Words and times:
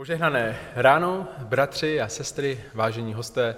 Požehnané 0.00 0.58
ráno, 0.74 1.28
bratři 1.38 2.00
a 2.00 2.08
sestry, 2.08 2.60
vážení 2.74 3.14
hosté, 3.14 3.56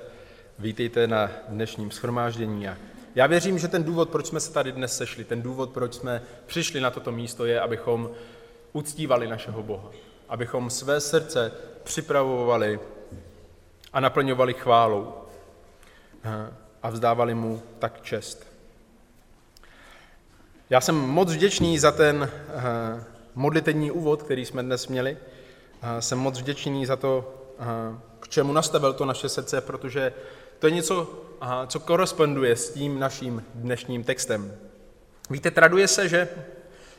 vítejte 0.58 1.06
na 1.06 1.30
dnešním 1.48 1.90
schromáždění. 1.90 2.68
Já 3.14 3.26
věřím, 3.26 3.58
že 3.58 3.68
ten 3.68 3.84
důvod, 3.84 4.10
proč 4.10 4.26
jsme 4.26 4.40
se 4.40 4.52
tady 4.52 4.72
dnes 4.72 4.96
sešli, 4.96 5.24
ten 5.24 5.42
důvod, 5.42 5.70
proč 5.70 5.94
jsme 5.94 6.22
přišli 6.46 6.80
na 6.80 6.90
toto 6.90 7.12
místo, 7.12 7.44
je, 7.44 7.60
abychom 7.60 8.10
uctívali 8.72 9.28
našeho 9.28 9.62
Boha, 9.62 9.90
abychom 10.28 10.70
své 10.70 11.00
srdce 11.00 11.52
připravovali 11.82 12.80
a 13.92 14.00
naplňovali 14.00 14.54
chválou 14.54 15.14
a 16.82 16.90
vzdávali 16.90 17.34
mu 17.34 17.62
tak 17.78 18.00
čest. 18.00 18.46
Já 20.70 20.80
jsem 20.80 20.94
moc 20.94 21.32
vděčný 21.32 21.78
za 21.78 21.92
ten 21.92 22.30
modlitevní 23.34 23.90
úvod, 23.90 24.22
který 24.22 24.44
jsme 24.44 24.62
dnes 24.62 24.88
měli. 24.88 25.16
Jsem 26.00 26.18
moc 26.18 26.40
vděčný 26.40 26.86
za 26.86 26.96
to, 26.96 27.34
k 28.20 28.28
čemu 28.28 28.52
nastavil 28.52 28.92
to 28.92 29.04
naše 29.04 29.28
srdce, 29.28 29.60
protože 29.60 30.12
to 30.58 30.66
je 30.66 30.72
něco, 30.72 31.08
co 31.66 31.80
koresponduje 31.80 32.56
s 32.56 32.70
tím 32.70 32.98
naším 32.98 33.44
dnešním 33.54 34.04
textem. 34.04 34.56
Víte, 35.30 35.50
traduje 35.50 35.88
se, 35.88 36.08
že 36.08 36.28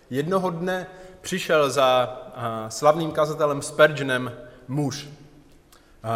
jednoho 0.10 0.50
dne 0.50 0.88
přišel 1.22 1.70
za 1.70 2.18
slavným 2.70 3.12
kazatelem 3.12 3.62
Spurgeonem 3.62 4.32
muž, 4.68 5.10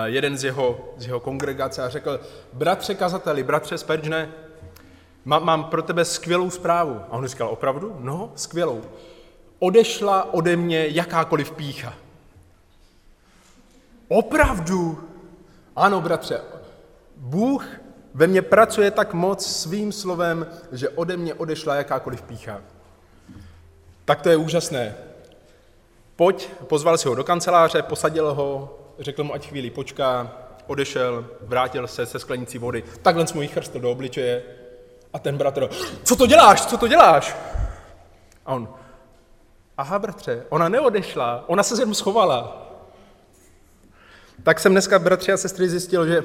jeden 0.05 0.37
z 0.37 0.43
jeho, 0.43 0.93
z 0.97 1.05
jeho 1.05 1.19
kongregace 1.19 1.83
a 1.83 1.89
řekl, 1.89 2.19
bratře 2.53 2.95
kazateli, 2.95 3.43
bratře 3.43 3.77
Spurgeone, 3.77 4.31
mám, 5.25 5.45
mám 5.45 5.63
pro 5.63 5.81
tebe 5.81 6.05
skvělou 6.05 6.49
zprávu. 6.49 7.01
A 7.09 7.11
on 7.11 7.27
říkal, 7.27 7.49
opravdu? 7.49 7.95
No, 7.99 8.31
skvělou. 8.35 8.81
Odešla 9.59 10.33
ode 10.33 10.55
mě 10.55 10.87
jakákoliv 10.87 11.51
pícha. 11.51 11.93
Opravdu? 14.07 15.09
Ano, 15.75 16.01
bratře. 16.01 16.41
Bůh 17.17 17.65
ve 18.13 18.27
mně 18.27 18.41
pracuje 18.41 18.91
tak 18.91 19.13
moc 19.13 19.45
svým 19.45 19.91
slovem, 19.91 20.47
že 20.71 20.89
ode 20.89 21.17
mě 21.17 21.33
odešla 21.33 21.75
jakákoliv 21.75 22.21
pícha. 22.21 22.61
Tak 24.05 24.21
to 24.21 24.29
je 24.29 24.37
úžasné. 24.37 24.95
Pojď, 26.15 26.49
pozval 26.67 26.97
si 26.97 27.07
ho 27.07 27.15
do 27.15 27.23
kanceláře, 27.23 27.81
posadil 27.81 28.33
ho, 28.33 28.79
řekl 28.99 29.23
mu, 29.23 29.33
ať 29.33 29.47
chvíli 29.47 29.69
počká, 29.69 30.31
odešel, 30.67 31.25
vrátil 31.41 31.87
se 31.87 32.05
se 32.05 32.19
sklenicí 32.19 32.57
vody, 32.57 32.83
takhle 33.01 33.25
mu 33.33 33.41
jí 33.41 33.47
chrstl 33.47 33.79
do 33.79 33.91
obličeje 33.91 34.43
a 35.13 35.19
ten 35.19 35.37
bratr, 35.37 35.69
co 36.03 36.15
to 36.15 36.27
děláš, 36.27 36.65
co 36.65 36.77
to 36.77 36.87
děláš? 36.87 37.35
A 38.45 38.53
on, 38.53 38.69
aha 39.77 39.99
bratře, 39.99 40.45
ona 40.49 40.69
neodešla, 40.69 41.43
ona 41.47 41.63
se 41.63 41.81
jen 41.81 41.93
schovala. 41.93 42.66
Tak 44.47 44.59
jsem 44.59 44.71
dneska, 44.71 44.99
bratři 44.99 45.31
a 45.31 45.37
sestry, 45.37 45.69
zjistil, 45.69 46.07
že 46.07 46.23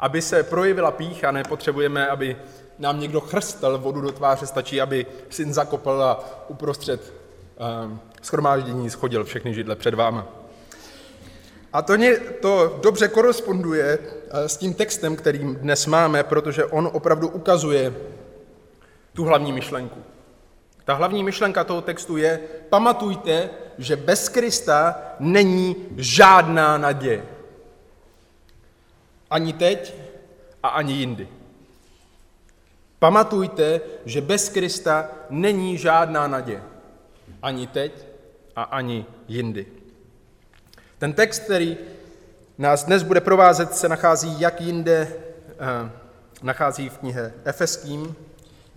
aby 0.00 0.22
se 0.22 0.42
projevila 0.42 0.90
pícha, 0.90 1.30
nepotřebujeme, 1.30 2.08
aby 2.08 2.36
nám 2.78 3.00
někdo 3.00 3.20
chrstel 3.20 3.78
vodu 3.78 4.00
do 4.00 4.12
tváře, 4.12 4.46
stačí, 4.46 4.80
aby 4.80 5.06
syn 5.30 5.54
zakopl 5.54 6.02
a 6.02 6.44
uprostřed 6.48 7.12
um, 7.82 8.00
schromáždění 8.22 8.90
schodil 8.90 9.24
všechny 9.24 9.54
židle 9.54 9.76
před 9.76 9.94
váma. 9.94 10.26
A 11.72 11.82
to, 11.82 11.96
ně, 11.96 12.16
to 12.16 12.78
dobře 12.82 13.08
koresponduje 13.08 13.98
s 14.30 14.56
tím 14.56 14.74
textem, 14.74 15.16
kterým 15.16 15.56
dnes 15.56 15.86
máme, 15.86 16.22
protože 16.24 16.64
on 16.64 16.90
opravdu 16.92 17.28
ukazuje 17.28 17.94
tu 19.12 19.24
hlavní 19.24 19.52
myšlenku. 19.52 20.02
Ta 20.88 20.94
hlavní 20.94 21.24
myšlenka 21.24 21.64
toho 21.64 21.80
textu 21.80 22.16
je, 22.16 22.40
pamatujte, 22.68 23.50
že 23.78 23.96
bez 23.96 24.28
Krista 24.28 25.02
není 25.20 25.76
žádná 25.96 26.78
naděje. 26.78 27.24
Ani 29.30 29.52
teď 29.52 29.94
a 30.62 30.68
ani 30.68 30.92
jindy. 30.92 31.28
Pamatujte, 32.98 33.80
že 34.04 34.20
bez 34.20 34.48
Krista 34.48 35.10
není 35.30 35.78
žádná 35.78 36.26
naděje. 36.26 36.62
Ani 37.42 37.66
teď 37.66 38.06
a 38.56 38.62
ani 38.62 39.06
jindy. 39.28 39.66
Ten 40.98 41.12
text, 41.12 41.42
který 41.42 41.76
nás 42.58 42.84
dnes 42.84 43.02
bude 43.02 43.20
provázet, 43.20 43.74
se 43.74 43.88
nachází 43.88 44.40
jak 44.40 44.60
jinde, 44.60 45.12
eh, 45.48 45.90
nachází 46.42 46.88
v 46.88 46.98
knihe 46.98 47.32
Efeským, 47.44 48.16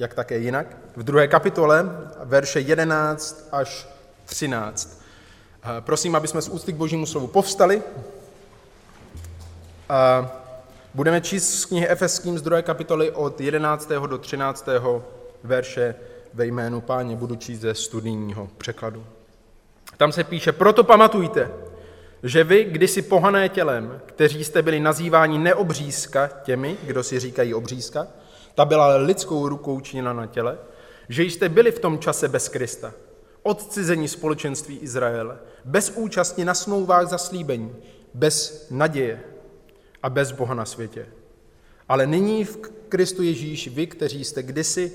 jak 0.01 0.13
také 0.13 0.38
jinak, 0.38 0.78
v 0.95 1.03
druhé 1.03 1.28
kapitole, 1.28 1.85
verše 2.23 2.59
11 2.59 3.47
až 3.51 3.88
13. 4.25 5.01
Eh, 5.63 5.81
prosím, 5.81 6.16
aby 6.16 6.28
jsme 6.28 6.41
z 6.41 6.50
úcty 6.50 6.73
k 6.73 6.75
božímu 6.75 7.06
slovu 7.06 7.28
povstali. 7.28 7.81
A 9.89 10.31
budeme 10.94 11.22
číst 11.22 11.59
z 11.59 11.66
knihy 11.66 11.88
Efeským 11.88 12.38
z 12.38 12.41
druhé 12.41 12.62
kapitoly 12.62 13.12
od 13.12 13.41
11. 13.41 14.07
do 14.07 14.17
13. 14.17 14.69
verše 15.44 15.95
ve 16.33 16.45
jménu 16.45 16.81
páně. 16.81 17.16
Budu 17.16 17.35
číst 17.35 17.59
ze 17.59 17.73
studijního 17.73 18.50
překladu. 18.57 19.06
Tam 19.97 20.12
se 20.12 20.23
píše, 20.23 20.51
proto 20.51 20.83
pamatujte, 20.83 21.51
že 22.23 22.44
vy, 22.44 22.63
kdysi 22.63 23.01
pohané 23.01 23.50
tělem, 23.50 24.01
kteří 24.06 24.44
jste 24.44 24.62
byli 24.62 24.79
nazýváni 24.79 25.38
neobřízka 25.38 26.29
těmi, 26.44 26.78
kdo 26.83 27.03
si 27.03 27.19
říkají 27.19 27.53
obřízka, 27.53 28.07
ta 28.56 28.66
byla 28.66 28.95
lidskou 28.95 29.47
rukou 29.47 29.79
činěna 29.79 30.13
na 30.13 30.25
těle, 30.25 30.57
že 31.09 31.23
jste 31.23 31.50
byli 31.50 31.72
v 31.72 31.79
tom 31.79 32.00
čase 32.00 32.28
bez 32.28 32.50
Krista, 32.50 32.94
odcizení 33.44 34.07
společenství 34.07 34.78
Izraele, 34.78 35.38
bez 35.66 35.91
účasti 35.95 36.45
na 36.45 36.53
smlouvách 36.53 37.07
zaslíbení, 37.07 37.75
bez 38.13 38.67
naděje 38.72 39.23
a 40.03 40.09
bez 40.09 40.31
Boha 40.31 40.53
na 40.53 40.66
světě. 40.66 41.06
Ale 41.89 42.07
nyní 42.07 42.45
v 42.45 42.57
Kristu 42.89 43.23
Ježíš, 43.23 43.67
vy, 43.67 43.88
kteří 43.88 44.23
jste 44.23 44.44
kdysi, 44.44 44.91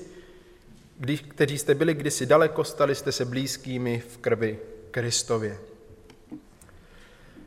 kdy, 0.99 1.17
kteří 1.17 1.57
jste 1.57 1.75
byli 1.75 1.93
kdysi 1.93 2.25
daleko, 2.25 2.63
stali 2.63 2.95
jste 2.95 3.11
se 3.11 3.25
blízkými 3.25 4.03
v 4.09 4.17
krvi 4.17 4.59
Kristově. 4.91 5.57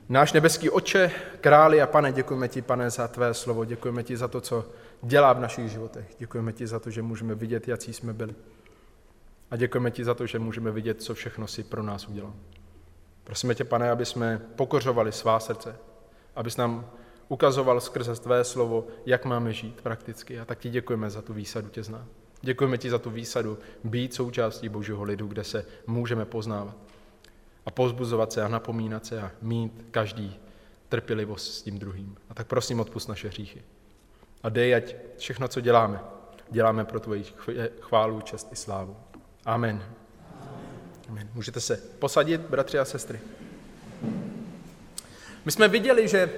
Náš 0.09 0.33
nebeský 0.33 0.71
oče, 0.71 1.11
králi 1.41 1.83
a 1.83 1.87
pane, 1.87 2.13
děkujeme 2.13 2.49
ti, 2.49 2.63
pane, 2.63 2.91
za 2.91 3.09
tvé 3.09 3.35
slovo, 3.35 3.65
děkujeme 3.65 4.03
ti 4.03 4.17
za 4.17 4.29
to, 4.29 4.41
co 4.41 4.65
dělá 5.03 5.33
v 5.33 5.41
našich 5.41 5.69
životech. 5.69 6.15
Děkujeme 6.19 6.53
ti 6.53 6.67
za 6.67 6.79
to, 6.79 6.91
že 6.91 7.03
můžeme 7.03 7.35
vidět, 7.35 7.69
jaký 7.69 7.93
jsme 7.93 8.13
byli. 8.13 8.35
A 9.51 9.57
děkujeme 9.57 9.91
ti 9.91 10.05
za 10.05 10.15
to, 10.15 10.27
že 10.27 10.39
můžeme 10.39 10.71
vidět, 10.71 11.03
co 11.03 11.15
všechno 11.15 11.47
si 11.47 11.65
pro 11.65 11.83
nás 11.83 12.09
udělal. 12.09 12.35
Prosíme 13.25 13.55
tě, 13.55 13.65
pane, 13.65 13.91
aby 13.91 14.07
jsme 14.07 14.41
pokořovali 14.57 15.13
svá 15.13 15.41
srdce, 15.41 15.77
abys 16.37 16.57
nám 16.57 16.91
ukazoval 17.29 17.81
skrze 17.81 18.15
tvé 18.15 18.45
slovo, 18.45 18.87
jak 19.07 19.25
máme 19.25 19.53
žít 19.53 19.81
prakticky. 19.81 20.41
A 20.41 20.45
tak 20.45 20.59
ti 20.59 20.71
děkujeme 20.71 21.11
za 21.11 21.23
tu 21.23 21.35
výsadu 21.35 21.69
tě 21.69 21.83
znát. 21.83 22.07
Děkujeme 22.43 22.79
ti 22.79 22.91
za 22.91 22.99
tu 22.99 23.11
výsadu 23.11 23.59
být 23.85 24.15
součástí 24.15 24.69
Božího 24.69 25.03
lidu, 25.03 25.27
kde 25.27 25.45
se 25.45 25.67
můžeme 25.87 26.25
poznávat 26.25 26.77
a 27.67 27.71
pozbuzovat 27.71 28.33
se 28.33 28.43
a 28.43 28.49
napomínat 28.49 29.07
se 29.07 29.21
a 29.21 29.31
mít 29.43 29.85
každý 29.91 30.41
trpělivost 30.89 31.55
s 31.55 31.63
tím 31.63 31.79
druhým. 31.79 32.17
A 32.29 32.35
tak 32.35 32.47
prosím, 32.47 32.81
odpust 32.81 33.09
naše 33.09 33.29
hříchy. 33.29 33.63
A 34.43 34.49
dej, 34.49 34.75
ať 34.75 34.95
všechno, 35.17 35.49
co 35.49 35.61
děláme, 35.61 36.01
děláme 36.51 36.85
pro 36.85 37.01
tvoji 37.01 37.25
chválu, 37.81 38.21
čest 38.21 38.49
i 38.53 38.57
slávu. 38.57 38.97
Amen. 39.45 39.83
Amen. 41.09 41.29
Můžete 41.35 41.61
se 41.61 41.77
posadit, 41.99 42.41
bratři 42.41 42.79
a 42.79 42.85
sestry. 42.85 43.21
My 45.45 45.53
jsme 45.53 45.69
viděli, 45.69 46.09
že 46.09 46.31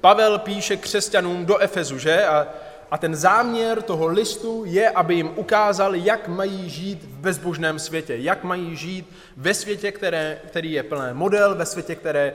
Pavel 0.00 0.38
píše 0.38 0.76
křesťanům 0.76 1.46
do 1.46 1.58
Efezu, 1.58 1.98
že? 1.98 2.26
A 2.26 2.46
a 2.90 2.98
ten 2.98 3.14
záměr 3.14 3.82
toho 3.82 4.06
listu 4.06 4.62
je, 4.66 4.90
aby 4.90 5.14
jim 5.14 5.30
ukázal, 5.36 5.94
jak 5.94 6.28
mají 6.28 6.70
žít 6.70 7.02
v 7.02 7.18
bezbožném 7.18 7.78
světě, 7.78 8.16
jak 8.16 8.44
mají 8.44 8.76
žít 8.76 9.12
ve 9.36 9.54
světě, 9.54 9.92
které, 9.92 10.38
který 10.46 10.72
je 10.72 10.82
plné 10.82 11.14
model, 11.14 11.54
ve 11.54 11.66
světě, 11.66 11.94
které 11.94 12.34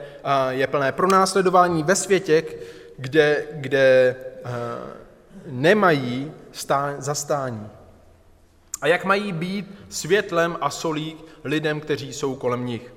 je 0.49 0.67
plné 0.67 0.91
pronásledování, 0.91 1.83
ve 1.83 1.95
světě, 1.95 2.43
kde, 2.97 3.45
kde 3.51 4.15
nemají 5.45 6.31
stá, 6.51 6.95
zastání. 6.97 7.69
A 8.81 8.87
jak 8.87 9.05
mají 9.05 9.31
být 9.31 9.85
světlem 9.89 10.57
a 10.61 10.69
solí 10.69 11.17
lidem, 11.43 11.79
kteří 11.79 12.13
jsou 12.13 12.35
kolem 12.35 12.65
nich. 12.65 12.93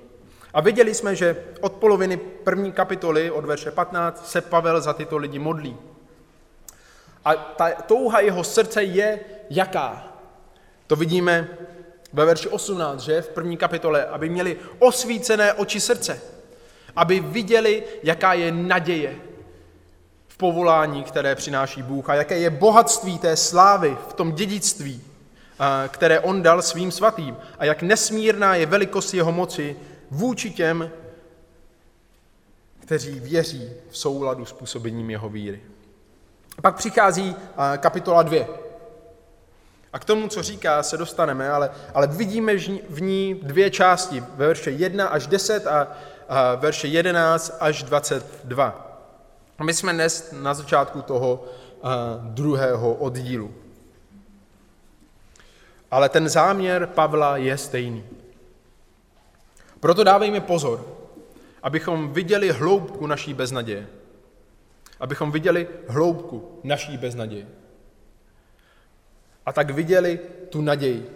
A 0.53 0.61
viděli 0.61 0.93
jsme, 0.93 1.15
že 1.15 1.43
od 1.61 1.73
poloviny 1.73 2.17
první 2.17 2.71
kapitoly, 2.71 3.31
od 3.31 3.45
verše 3.45 3.71
15, 3.71 4.31
se 4.31 4.41
Pavel 4.41 4.81
za 4.81 4.93
tyto 4.93 5.17
lidi 5.17 5.39
modlí. 5.39 5.77
A 7.25 7.35
ta 7.35 7.71
touha 7.71 8.19
jeho 8.19 8.43
srdce 8.43 8.83
je 8.83 9.19
jaká? 9.49 10.07
To 10.87 10.95
vidíme 10.95 11.47
ve 12.13 12.25
verši 12.25 12.49
18, 12.49 13.01
že 13.01 13.21
v 13.21 13.29
první 13.29 13.57
kapitole, 13.57 14.05
aby 14.05 14.29
měli 14.29 14.57
osvícené 14.79 15.53
oči 15.53 15.79
srdce, 15.79 16.21
aby 16.95 17.19
viděli, 17.19 17.83
jaká 18.03 18.33
je 18.33 18.51
naděje 18.51 19.15
povolání, 20.43 21.03
které 21.03 21.35
přináší 21.35 21.81
Bůh 21.81 22.09
a 22.09 22.15
jaké 22.15 22.37
je 22.37 22.49
bohatství 22.49 23.19
té 23.19 23.35
slávy 23.35 23.97
v 24.09 24.13
tom 24.13 24.31
dědictví, 24.31 25.01
které 25.87 26.19
on 26.19 26.41
dal 26.41 26.61
svým 26.61 26.91
svatým 26.91 27.37
a 27.59 27.65
jak 27.65 27.81
nesmírná 27.81 28.55
je 28.55 28.65
velikost 28.65 29.13
jeho 29.13 29.31
moci 29.31 29.75
vůči 30.11 30.51
těm, 30.51 30.91
kteří 32.79 33.19
věří 33.19 33.69
v 33.89 33.97
souladu 33.97 34.45
s 34.45 34.53
působením 34.53 35.09
jeho 35.09 35.29
víry. 35.29 35.61
Pak 36.61 36.75
přichází 36.75 37.35
kapitola 37.77 38.23
2. 38.23 38.45
A 39.93 39.99
k 39.99 40.05
tomu, 40.05 40.27
co 40.27 40.43
říká, 40.43 40.83
se 40.83 40.97
dostaneme, 40.97 41.51
ale, 41.51 41.71
ale 41.93 42.07
vidíme 42.07 42.55
v 42.89 43.01
ní 43.01 43.39
dvě 43.43 43.69
části, 43.69 44.19
ve 44.19 44.47
verše 44.47 44.71
1 44.71 45.07
až 45.07 45.27
10 45.27 45.67
a, 45.67 45.87
a 46.29 46.55
verše 46.55 46.87
11 46.87 47.57
až 47.59 47.83
22. 47.83 48.92
My 49.61 49.73
jsme 49.73 49.93
dnes 49.93 50.31
na 50.41 50.53
začátku 50.53 51.01
toho 51.01 51.45
a, 51.81 51.89
druhého 52.19 52.93
oddílu. 52.93 53.53
Ale 55.91 56.09
ten 56.09 56.29
záměr 56.29 56.87
Pavla 56.87 57.37
je 57.37 57.57
stejný. 57.57 58.03
Proto 59.79 60.03
dávejme 60.03 60.41
pozor, 60.41 60.85
abychom 61.63 62.13
viděli 62.13 62.51
hloubku 62.51 63.07
naší 63.07 63.33
beznaděje. 63.33 63.87
Abychom 64.99 65.31
viděli 65.31 65.67
hloubku 65.87 66.59
naší 66.63 66.97
beznaděje. 66.97 67.47
A 69.45 69.53
tak 69.53 69.69
viděli 69.69 70.19
tu 70.49 70.61
naději 70.61 71.09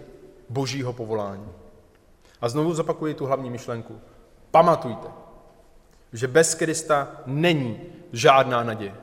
božího 0.48 0.92
povolání. 0.92 1.48
A 2.40 2.48
znovu 2.48 2.74
zopakuji 2.74 3.14
tu 3.14 3.26
hlavní 3.26 3.50
myšlenku. 3.50 4.00
Pamatujte, 4.50 5.08
že 6.12 6.28
bez 6.28 6.54
Krista 6.54 7.20
není 7.26 7.80
žádná 8.12 8.64
naděje. 8.64 8.94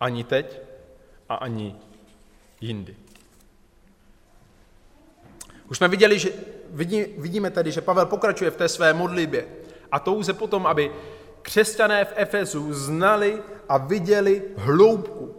Ani 0.00 0.24
teď 0.24 0.60
a 1.28 1.34
ani 1.34 1.76
jindy. 2.60 2.96
Už 5.70 5.76
jsme 5.76 5.88
viděli, 5.88 6.18
že 6.18 6.30
vidí, 6.70 7.04
vidíme 7.18 7.50
tedy, 7.50 7.72
že 7.72 7.80
Pavel 7.80 8.06
pokračuje 8.06 8.50
v 8.50 8.56
té 8.56 8.68
své 8.68 8.92
modlitbě 8.92 9.46
a 9.92 9.98
touze 9.98 10.32
potom, 10.32 10.66
aby 10.66 10.92
křesťané 11.42 12.04
v 12.04 12.12
Efezu 12.16 12.74
znali 12.74 13.42
a 13.68 13.78
viděli 13.78 14.42
hloubku 14.56 15.34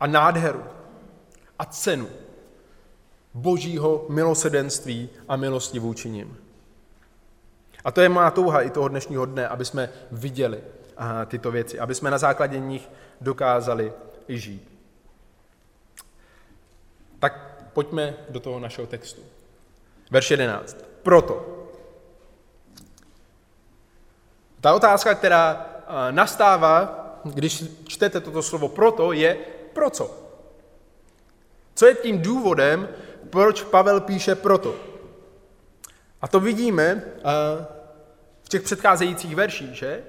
a 0.00 0.06
nádheru 0.06 0.64
a 1.58 1.64
cenu 1.64 2.08
božího 3.34 4.06
milosedenství 4.08 5.08
a 5.28 5.36
milosti 5.36 5.78
vůči 5.78 6.10
nim. 6.10 6.36
A 7.84 7.90
to 7.90 8.00
je 8.00 8.08
má 8.08 8.30
touha 8.30 8.62
i 8.62 8.70
toho 8.70 8.88
dnešního 8.88 9.26
dne, 9.26 9.48
aby 9.48 9.64
jsme 9.64 9.88
viděli 10.10 10.60
tyto 11.26 11.50
věci, 11.50 11.78
aby 11.78 11.94
jsme 11.94 12.10
na 12.10 12.18
základě 12.18 12.58
nich 12.58 12.88
dokázali 13.20 13.92
žít. 14.28 14.78
Tak 17.18 17.62
pojďme 17.72 18.14
do 18.28 18.40
toho 18.40 18.60
našeho 18.60 18.86
textu. 18.86 19.22
Verš 20.10 20.30
11. 20.30 20.76
Proto. 21.02 21.66
Ta 24.60 24.74
otázka, 24.74 25.14
která 25.14 25.66
nastává, 26.10 26.96
když 27.24 27.64
čtete 27.88 28.20
toto 28.20 28.42
slovo 28.42 28.68
proto, 28.68 29.12
je 29.12 29.34
pro 29.72 29.90
co? 29.90 30.16
Co 31.74 31.86
je 31.86 31.94
tím 31.94 32.22
důvodem, 32.22 32.88
proč 33.30 33.62
Pavel 33.62 34.00
píše 34.00 34.34
proto? 34.34 34.74
A 36.20 36.28
to 36.28 36.40
vidíme 36.40 37.02
v 38.42 38.48
těch 38.48 38.62
předcházejících 38.62 39.36
verších, 39.36 39.74
že? 39.74 40.02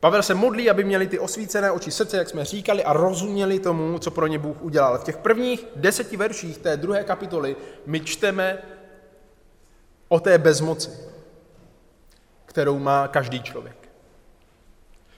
Pavel 0.00 0.22
se 0.22 0.34
modlí, 0.34 0.70
aby 0.70 0.84
měli 0.84 1.06
ty 1.06 1.18
osvícené 1.18 1.70
oči 1.70 1.90
srdce, 1.90 2.16
jak 2.16 2.28
jsme 2.28 2.44
říkali, 2.44 2.84
a 2.84 2.92
rozuměli 2.92 3.58
tomu, 3.58 3.98
co 3.98 4.10
pro 4.10 4.26
ně 4.26 4.38
Bůh 4.38 4.62
udělal. 4.62 4.98
V 4.98 5.04
těch 5.04 5.16
prvních 5.16 5.66
deseti 5.76 6.16
verších 6.16 6.58
té 6.58 6.76
druhé 6.76 7.04
kapitoly 7.04 7.56
my 7.86 8.00
čteme 8.00 8.58
o 10.08 10.20
té 10.20 10.38
bezmoci, 10.38 10.90
kterou 12.44 12.78
má 12.78 13.08
každý 13.08 13.42
člověk. 13.42 13.88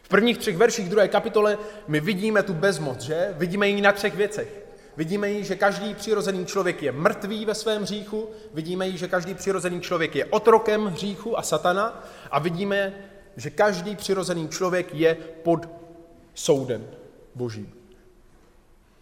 V 0.02 0.08
prvních 0.08 0.38
třech 0.38 0.56
verších 0.56 0.88
druhé 0.88 1.08
kapitole 1.08 1.58
my 1.88 2.00
vidíme 2.00 2.42
tu 2.42 2.54
bezmoc, 2.54 3.00
že? 3.00 3.34
Vidíme 3.38 3.68
ji 3.68 3.80
na 3.80 3.92
třech 3.92 4.14
věcech. 4.14 4.59
Vidíme 5.00 5.31
ji, 5.31 5.44
že 5.44 5.56
každý 5.56 5.94
přirozený 5.94 6.47
člověk 6.47 6.82
je 6.82 6.93
mrtvý 6.93 7.44
ve 7.44 7.55
svém 7.55 7.82
hříchu, 7.82 8.31
vidíme 8.55 8.88
ji, 8.88 8.99
že 8.99 9.08
každý 9.08 9.35
přirozený 9.35 9.81
člověk 9.81 10.17
je 10.17 10.25
otrokem 10.25 10.87
hříchu 10.87 11.38
a 11.38 11.43
satana 11.43 12.05
a 12.31 12.38
vidíme, 12.38 12.94
že 13.37 13.50
každý 13.50 13.97
přirozený 13.97 14.49
člověk 14.49 14.94
je 14.94 15.14
pod 15.43 15.69
soudem 16.35 16.87
božím. 17.35 17.73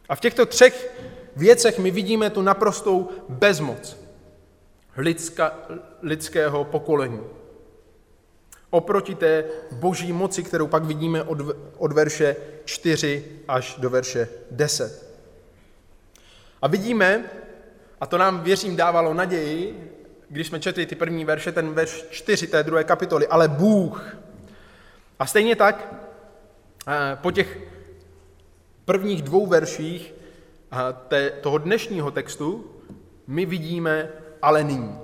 A 0.08 0.14
v 0.16 0.20
těchto 0.20 0.46
třech 0.46 1.00
věcech 1.36 1.78
my 1.78 1.90
vidíme 1.90 2.30
tu 2.30 2.42
naprostou 2.42 3.08
bezmoc 3.28 3.96
lidska, 4.96 5.58
lidského 6.02 6.64
pokolení. 6.64 7.20
Oproti 8.70 9.14
té 9.14 9.44
boží 9.72 10.12
moci, 10.12 10.42
kterou 10.42 10.66
pak 10.66 10.84
vidíme 10.84 11.22
od, 11.22 11.38
od 11.76 11.92
verše 11.92 12.36
4 12.64 13.24
až 13.48 13.76
do 13.78 13.90
verše 13.90 14.28
10. 14.50 15.07
A 16.62 16.68
vidíme, 16.68 17.24
a 18.00 18.06
to 18.06 18.18
nám, 18.18 18.40
věřím, 18.40 18.76
dávalo 18.76 19.14
naději, 19.14 19.92
když 20.28 20.46
jsme 20.46 20.60
četli 20.60 20.86
ty 20.86 20.94
první 20.94 21.24
verše, 21.24 21.52
ten 21.52 21.74
verš 21.74 22.04
4 22.10 22.46
té 22.46 22.62
druhé 22.62 22.84
kapitoly, 22.84 23.26
ale 23.26 23.48
Bůh. 23.48 24.16
A 25.18 25.26
stejně 25.26 25.56
tak 25.56 25.94
eh, 26.88 27.16
po 27.22 27.30
těch 27.30 27.58
prvních 28.84 29.22
dvou 29.22 29.46
verších 29.46 30.14
eh, 31.12 31.30
toho 31.40 31.58
dnešního 31.58 32.10
textu 32.10 32.70
my 33.26 33.46
vidíme 33.46 34.08
ale 34.42 34.64
nyní. 34.64 34.98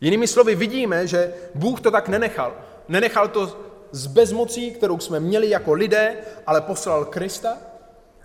Jinými 0.00 0.26
slovy 0.26 0.54
vidíme, 0.54 1.06
že 1.06 1.34
Bůh 1.54 1.80
to 1.80 1.90
tak 1.90 2.08
nenechal. 2.08 2.56
Nenechal 2.88 3.28
to 3.28 3.58
s 3.92 4.06
bezmocí, 4.06 4.70
kterou 4.70 4.98
jsme 4.98 5.20
měli 5.20 5.50
jako 5.50 5.72
lidé, 5.72 6.16
ale 6.46 6.60
poslal 6.60 7.04
Krista 7.04 7.58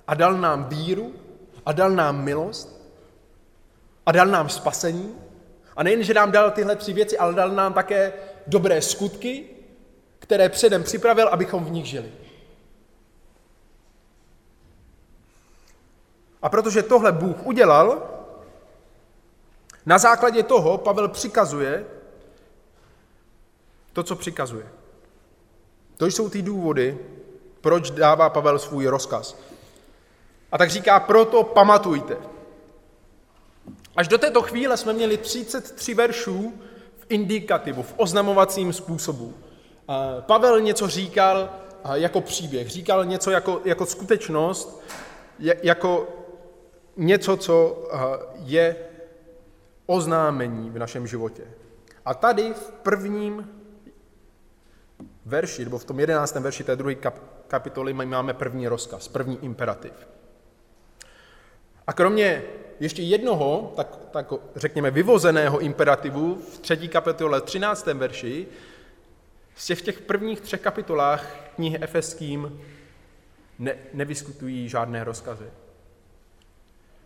a 0.08 0.14
dal 0.14 0.38
nám 0.38 0.64
víru 0.70 1.14
a 1.66 1.72
dal 1.72 1.92
nám 1.92 2.24
milost 2.24 2.82
a 4.06 4.12
dal 4.12 4.28
nám 4.28 4.50
spasení. 4.50 5.16
A 5.76 5.84
nejen, 5.84 6.04
že 6.04 6.14
nám 6.14 6.32
dal 6.32 6.52
tyhle 6.52 6.76
tři 6.76 6.94
věci, 6.94 7.18
ale 7.18 7.34
dal 7.34 7.52
nám 7.52 7.74
také 7.74 8.14
dobré 8.48 8.82
skutky, 8.82 9.46
které 10.20 10.50
předem 10.50 10.84
připravil, 10.84 11.28
abychom 11.28 11.66
v 11.66 11.72
nich 11.72 11.86
žili. 11.86 12.12
A 16.42 16.50
protože 16.50 16.84
tohle 16.84 17.12
Bůh 17.12 17.46
udělal, 17.46 18.10
na 19.86 19.98
základě 19.98 20.44
toho 20.44 20.78
Pavel 20.78 21.08
přikazuje 21.08 21.86
to, 23.94 24.04
co 24.04 24.16
přikazuje. 24.16 24.68
To 25.98 26.06
jsou 26.06 26.30
ty 26.30 26.42
důvody, 26.42 26.98
proč 27.62 27.92
dává 27.92 28.30
Pavel 28.30 28.60
svůj 28.60 28.88
rozkaz. 28.88 29.38
A 30.52 30.58
tak 30.58 30.70
říká, 30.70 31.00
proto 31.00 31.44
pamatujte. 31.44 32.18
Až 33.96 34.08
do 34.08 34.18
této 34.18 34.42
chvíle 34.42 34.78
jsme 34.78 34.94
měli 34.94 35.18
33 35.18 35.94
veršů 35.94 36.54
v 36.98 37.06
indikativu, 37.10 37.84
v 37.84 37.94
oznamovacím 37.98 38.74
způsobu. 38.74 39.34
Pavel 40.20 40.62
něco 40.62 40.88
říkal 40.88 41.50
jako 41.94 42.22
příběh, 42.22 42.68
říkal 42.70 43.06
něco 43.06 43.32
jako, 43.32 43.62
jako 43.66 43.86
skutečnost, 43.86 44.84
jako 45.40 46.08
něco, 46.98 47.38
co 47.38 47.88
je 48.44 48.76
oznámení 49.86 50.70
v 50.70 50.80
našem 50.80 51.08
životě. 51.08 51.44
A 52.06 52.14
tady 52.14 52.54
v 52.54 52.72
prvním 52.72 53.50
verši, 55.26 55.64
nebo 55.64 55.78
v 55.78 55.86
tom 55.86 56.00
jedenáctém 56.00 56.44
verši 56.44 56.64
té 56.64 56.76
druhé 56.76 56.96
kapitoly 57.48 57.94
máme 57.94 58.34
první 58.34 58.68
rozkaz, 58.68 59.08
první 59.08 59.46
imperativ. 59.46 59.94
A 61.88 61.94
kromě 61.94 62.44
ještě 62.80 63.02
jednoho, 63.02 63.74
tak, 63.76 63.98
tak 64.12 64.34
řekněme, 64.56 64.92
vyvozeného 64.92 65.60
imperativu 65.60 66.36
v 66.54 66.60
třetí 66.60 66.88
kapitole, 66.88 67.42
třináctém 67.42 68.00
verši, 68.00 68.48
z 69.56 69.66
těch, 69.66 69.80
v 69.80 69.82
těch 69.82 70.02
prvních 70.02 70.42
třech 70.42 70.62
kapitolách 70.62 71.36
knihy 71.56 71.80
Efeským 71.82 72.62
ne, 73.60 73.76
nevyskutují 73.94 74.70
žádné 74.70 75.04
rozkazy. 75.04 75.46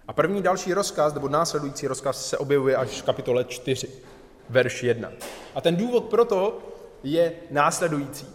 A 0.08 0.14
první 0.14 0.42
další 0.42 0.74
rozkaz, 0.74 1.14
nebo 1.14 1.30
následující 1.30 1.88
rozkaz, 1.88 2.30
se 2.30 2.38
objevuje 2.38 2.76
až 2.76 3.02
v 3.02 3.06
kapitole 3.06 3.44
4, 3.44 3.90
verš 4.50 4.84
1. 4.84 5.12
A 5.56 5.62
ten 5.62 5.76
důvod 5.76 6.04
proto 6.04 6.60
je 7.04 7.34
následující. 7.52 8.28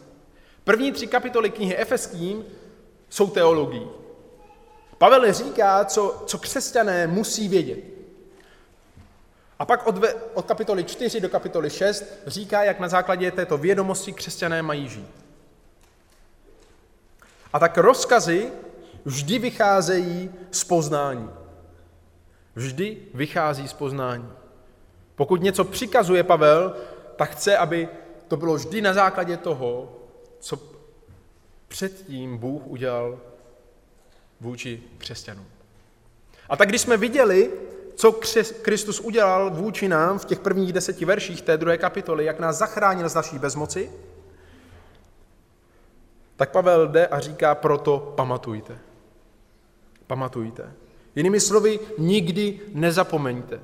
První 0.64 0.92
tři 0.92 1.06
kapitoly 1.06 1.50
knihy 1.50 1.76
Efeským 1.76 2.44
jsou 3.08 3.30
teologií. 3.30 3.88
Pavel 4.98 5.32
říká, 5.32 5.84
co, 5.84 6.22
co 6.26 6.38
křesťané 6.38 7.06
musí 7.06 7.48
vědět. 7.48 7.78
A 9.58 9.64
pak 9.64 9.86
od, 9.86 10.04
od 10.34 10.46
kapitoly 10.46 10.84
4 10.84 11.20
do 11.20 11.28
kapitoly 11.28 11.70
6 11.70 12.04
říká, 12.26 12.64
jak 12.64 12.80
na 12.80 12.88
základě 12.88 13.30
této 13.30 13.58
vědomosti 13.58 14.12
křesťané 14.12 14.62
mají 14.62 14.88
žít. 14.88 15.10
A 17.52 17.58
tak 17.58 17.78
rozkazy 17.78 18.52
vždy 19.04 19.38
vycházejí 19.38 20.30
z 20.50 20.64
poznání. 20.64 21.30
Vždy 22.54 22.96
vychází 23.14 23.68
z 23.68 23.72
poznání. 23.72 24.32
Pokud 25.14 25.42
něco 25.42 25.64
přikazuje 25.64 26.22
Pavel, 26.22 26.76
tak 27.16 27.30
chce, 27.30 27.56
aby 27.56 27.88
to 28.28 28.36
bylo 28.36 28.54
vždy 28.54 28.80
na 28.80 28.94
základě 28.94 29.36
toho, 29.36 29.96
co 30.38 30.58
předtím 31.68 32.38
Bůh 32.38 32.66
udělal 32.66 33.18
vůči 34.40 34.83
křesťanům. 34.99 35.47
A 36.49 36.57
tak 36.57 36.69
když 36.69 36.81
jsme 36.81 36.97
viděli, 36.97 37.50
co 37.95 38.21
Kristus 38.62 39.00
udělal 39.00 39.50
vůči 39.50 39.88
nám 39.88 40.19
v 40.19 40.25
těch 40.25 40.40
prvních 40.40 40.73
deseti 40.73 41.05
verších 41.05 41.43
té 41.43 41.57
druhé 41.57 41.78
kapitoly, 41.78 42.25
jak 42.25 42.38
nás 42.38 42.57
zachránil 42.57 43.09
z 43.09 43.14
naší 43.14 43.38
bezmoci, 43.38 43.90
tak 46.37 46.50
Pavel 46.50 46.88
jde 46.88 47.07
a 47.07 47.21
říká, 47.21 47.55
proto 47.55 48.12
pamatujte. 48.16 48.78
Pamatujte. 50.07 50.73
Jinými 51.14 51.40
slovy, 51.40 51.81
nikdy 51.99 52.61
nezapomeňte. 52.75 53.61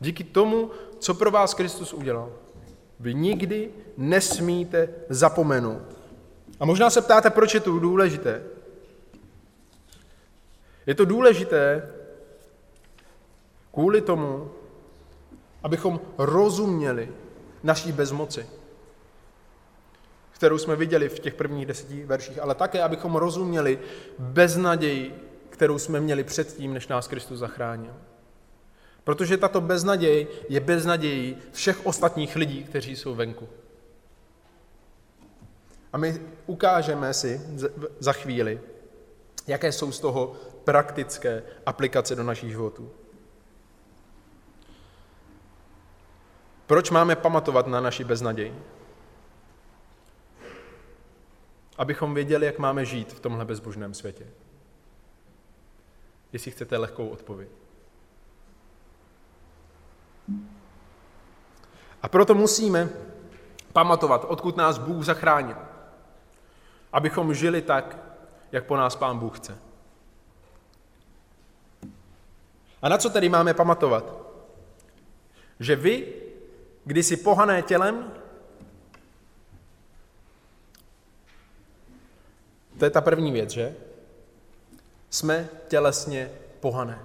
Díky 0.00 0.24
tomu, 0.24 0.70
co 0.98 1.14
pro 1.14 1.30
vás 1.30 1.54
Kristus 1.54 1.92
udělal. 1.92 2.32
Vy 3.00 3.14
nikdy 3.14 3.70
nesmíte 3.96 4.88
zapomenout. 5.08 5.82
A 6.60 6.64
možná 6.64 6.90
se 6.90 7.02
ptáte, 7.02 7.30
proč 7.30 7.54
je 7.54 7.60
to 7.60 7.78
důležité. 7.78 8.42
Je 10.90 10.94
to 10.94 11.04
důležité 11.04 11.92
kvůli 13.72 14.00
tomu, 14.00 14.50
abychom 15.62 16.00
rozuměli 16.18 17.08
naší 17.62 17.92
bezmoci, 17.92 18.46
kterou 20.30 20.58
jsme 20.58 20.76
viděli 20.76 21.08
v 21.08 21.18
těch 21.18 21.34
prvních 21.34 21.66
deseti 21.66 22.04
verších, 22.04 22.42
ale 22.42 22.54
také, 22.54 22.82
abychom 22.82 23.14
rozuměli 23.14 23.78
beznaději, 24.18 25.14
kterou 25.50 25.78
jsme 25.78 26.00
měli 26.00 26.24
předtím, 26.24 26.74
než 26.74 26.88
nás 26.88 27.08
Kristus 27.08 27.38
zachránil. 27.38 27.94
Protože 29.04 29.36
tato 29.36 29.60
beznaděj 29.60 30.26
je 30.48 30.60
beznadějí 30.60 31.36
všech 31.52 31.86
ostatních 31.86 32.36
lidí, 32.36 32.64
kteří 32.64 32.96
jsou 32.96 33.14
venku. 33.14 33.48
A 35.92 35.98
my 35.98 36.20
ukážeme 36.46 37.14
si 37.14 37.40
za 37.98 38.12
chvíli, 38.12 38.60
jaké 39.46 39.72
jsou 39.72 39.92
z 39.92 40.00
toho 40.00 40.36
praktické 40.70 41.42
aplikace 41.66 42.14
do 42.14 42.22
našich 42.22 42.50
životů. 42.50 42.90
Proč 46.66 46.90
máme 46.90 47.16
pamatovat 47.16 47.66
na 47.66 47.80
naši 47.80 48.04
beznaděj? 48.04 48.54
Abychom 51.78 52.14
věděli, 52.14 52.46
jak 52.46 52.58
máme 52.58 52.84
žít 52.84 53.12
v 53.12 53.20
tomhle 53.20 53.44
bezbožném 53.44 53.94
světě. 53.94 54.26
Jestli 56.32 56.50
chcete 56.50 56.76
lehkou 56.76 57.08
odpověď. 57.08 57.48
A 62.02 62.08
proto 62.08 62.34
musíme 62.34 62.88
pamatovat, 63.72 64.24
odkud 64.28 64.56
nás 64.56 64.78
Bůh 64.78 65.04
zachránil. 65.04 65.56
Abychom 66.92 67.34
žili 67.34 67.62
tak, 67.62 67.98
jak 68.52 68.66
po 68.66 68.76
nás 68.76 68.96
Pán 68.96 69.18
Bůh 69.18 69.38
chce. 69.38 69.69
A 72.82 72.88
na 72.88 72.98
co 72.98 73.10
tedy 73.10 73.28
máme 73.28 73.54
pamatovat? 73.54 74.14
Že 75.60 75.76
vy, 75.76 76.12
když 76.84 77.06
si 77.06 77.16
pohané 77.16 77.62
tělem, 77.62 78.12
to 82.78 82.84
je 82.84 82.90
ta 82.90 83.00
první 83.00 83.32
věc, 83.32 83.50
že? 83.50 83.76
Jsme 85.10 85.48
tělesně 85.68 86.30
pohané. 86.60 86.98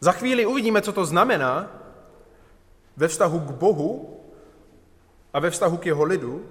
Za 0.00 0.12
chvíli 0.12 0.46
uvidíme, 0.46 0.82
co 0.82 0.92
to 0.92 1.04
znamená 1.06 1.70
ve 2.96 3.08
vztahu 3.08 3.40
k 3.40 3.50
Bohu 3.50 4.20
a 5.32 5.40
ve 5.40 5.50
vztahu 5.50 5.76
k 5.76 5.86
jeho 5.86 6.04
lidu, 6.04 6.46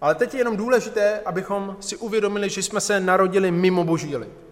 ale 0.00 0.14
teď 0.14 0.34
je 0.34 0.40
jenom 0.40 0.56
důležité, 0.56 1.20
abychom 1.20 1.76
si 1.80 1.96
uvědomili, 1.96 2.50
že 2.50 2.62
jsme 2.62 2.80
se 2.80 3.00
narodili 3.00 3.50
mimo 3.50 3.84
boží 3.84 4.16
lid. 4.16 4.49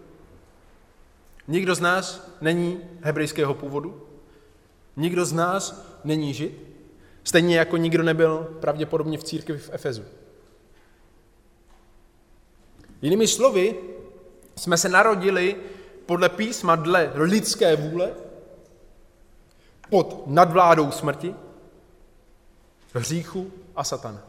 Nikdo 1.49 1.75
z 1.75 1.81
nás 1.81 2.31
není 2.41 2.81
hebrejského 3.01 3.55
původu, 3.55 4.07
nikdo 4.97 5.25
z 5.25 5.33
nás 5.33 5.87
není 6.05 6.35
žid, 6.35 6.69
stejně 7.25 7.59
jako 7.59 7.77
nikdo 7.77 8.03
nebyl 8.03 8.57
pravděpodobně 8.61 9.19
v 9.19 9.25
církvi 9.25 9.59
v 9.59 9.71
Efezu. 9.73 10.05
Jinými 13.03 13.29
slovy, 13.29 13.77
jsme 14.57 14.77
se 14.77 14.89
narodili 14.89 15.57
podle 16.07 16.29
písma 16.29 16.77
dle 16.77 17.13
lidské 17.15 17.77
vůle, 17.77 18.15
pod 19.91 20.23
nadvládou 20.27 20.91
smrti, 20.91 21.35
hříchu 22.93 23.53
a 23.77 23.85
satana. 23.85 24.23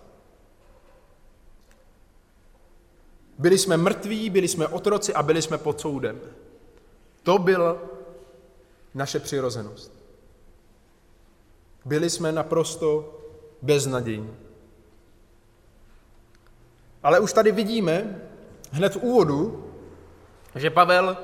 Byli 3.37 3.57
jsme 3.57 3.77
mrtví, 3.77 4.29
byli 4.29 4.47
jsme 4.47 4.67
otroci 4.67 5.13
a 5.13 5.23
byli 5.23 5.41
jsme 5.41 5.57
pod 5.57 5.81
soudem. 5.81 6.21
To 7.29 7.37
byla 7.37 7.77
naše 8.93 9.19
přirozenost. 9.19 9.93
Byli 11.85 12.09
jsme 12.09 12.31
naprosto 12.31 13.19
beznadějní. 13.61 14.35
Ale 17.03 17.19
už 17.19 17.33
tady 17.33 17.51
vidíme 17.51 18.21
hned 18.71 18.93
v 18.95 19.03
úvodu, 19.03 19.65
že 20.55 20.69
Pavel 20.69 21.17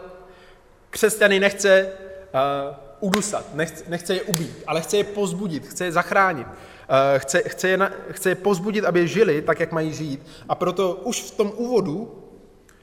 křesťany 0.89 1.39
nechce 1.39 1.89
uh, 1.89 2.75
udusat, 2.99 3.55
nechce, 3.55 3.83
nechce 3.87 4.15
je 4.15 4.21
ubít, 4.21 4.63
ale 4.67 4.81
chce 4.81 4.97
je 4.97 5.03
pozbudit, 5.03 5.67
chce 5.67 5.85
je 5.85 5.91
zachránit. 5.91 6.47
Uh, 6.47 6.53
chce, 7.17 7.41
chce, 7.49 7.69
je 7.69 7.77
na, 7.77 7.91
chce 8.11 8.29
je 8.29 8.35
pozbudit, 8.35 8.85
aby 8.85 9.07
žili 9.07 9.41
tak, 9.41 9.59
jak 9.59 9.71
mají 9.71 9.93
žít. 9.93 10.27
A 10.49 10.55
proto 10.55 10.93
už 10.93 11.21
v 11.21 11.31
tom 11.31 11.51
úvodu 11.55 12.23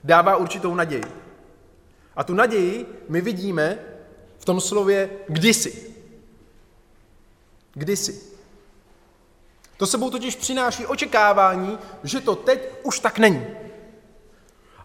dává 0.05 0.37
určitou 0.37 0.75
naději. 0.75 1.22
A 2.16 2.25
tu 2.25 2.35
naději 2.35 3.04
my 3.09 3.21
vidíme 3.21 3.78
v 4.38 4.45
tom 4.45 4.61
slově 4.61 5.11
kdysi. 5.28 5.95
Kdysi. 7.75 8.21
To 9.76 9.87
sebou 9.87 10.11
totiž 10.11 10.37
přináší 10.37 10.87
očekávání, 10.87 11.78
že 12.04 12.21
to 12.21 12.37
teď 12.37 12.69
už 12.83 12.99
tak 12.99 13.19
není. 13.19 13.47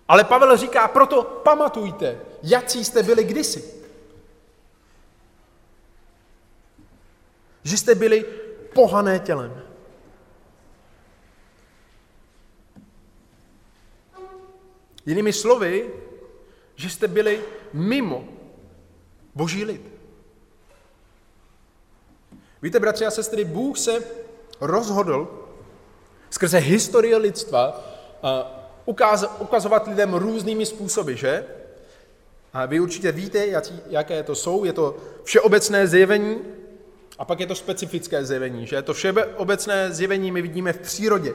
Ale 0.08 0.24
Pavel 0.24 0.58
říká, 0.58 0.88
proto 0.88 1.24
pamatujte, 1.24 2.20
jaký 2.44 2.86
jste 2.86 3.04
byli 3.04 3.24
kdysi. 3.24 3.74
Že 7.64 7.78
jste 7.78 7.96
byli 7.96 8.26
pohané 8.74 9.20
tělem. 9.20 9.64
Jinými 15.06 15.34
slovy, 15.34 15.94
že 16.78 16.90
jste 16.90 17.08
byli 17.08 17.42
mimo 17.74 18.26
boží 19.36 19.64
lid. 19.64 19.82
Víte, 22.62 22.80
bratři 22.80 23.06
a 23.06 23.12
sestry, 23.12 23.46
Bůh 23.46 23.78
se 23.78 24.04
rozhodl 24.62 25.48
skrze 26.30 26.58
historii 26.58 27.16
lidstva 27.16 27.84
ukazovat 29.40 29.88
lidem 29.88 30.14
různými 30.14 30.66
způsoby, 30.66 31.14
že? 31.14 31.46
A 32.54 32.66
vy 32.66 32.80
určitě 32.80 33.12
víte, 33.12 33.48
jaké 33.90 34.24
to 34.24 34.36
jsou. 34.36 34.66
Je 34.66 34.74
to 34.74 34.98
všeobecné 35.24 35.88
zjevení 35.88 36.42
a 37.18 37.26
pak 37.26 37.40
je 37.40 37.48
to 37.48 37.56
specifické 37.56 38.26
zjevení, 38.26 38.68
že? 38.68 38.82
To 38.82 38.94
všeobecné 38.94 39.94
zjevení 39.94 40.32
my 40.32 40.42
vidíme 40.42 40.74
v 40.74 40.80
přírodě. 40.80 41.34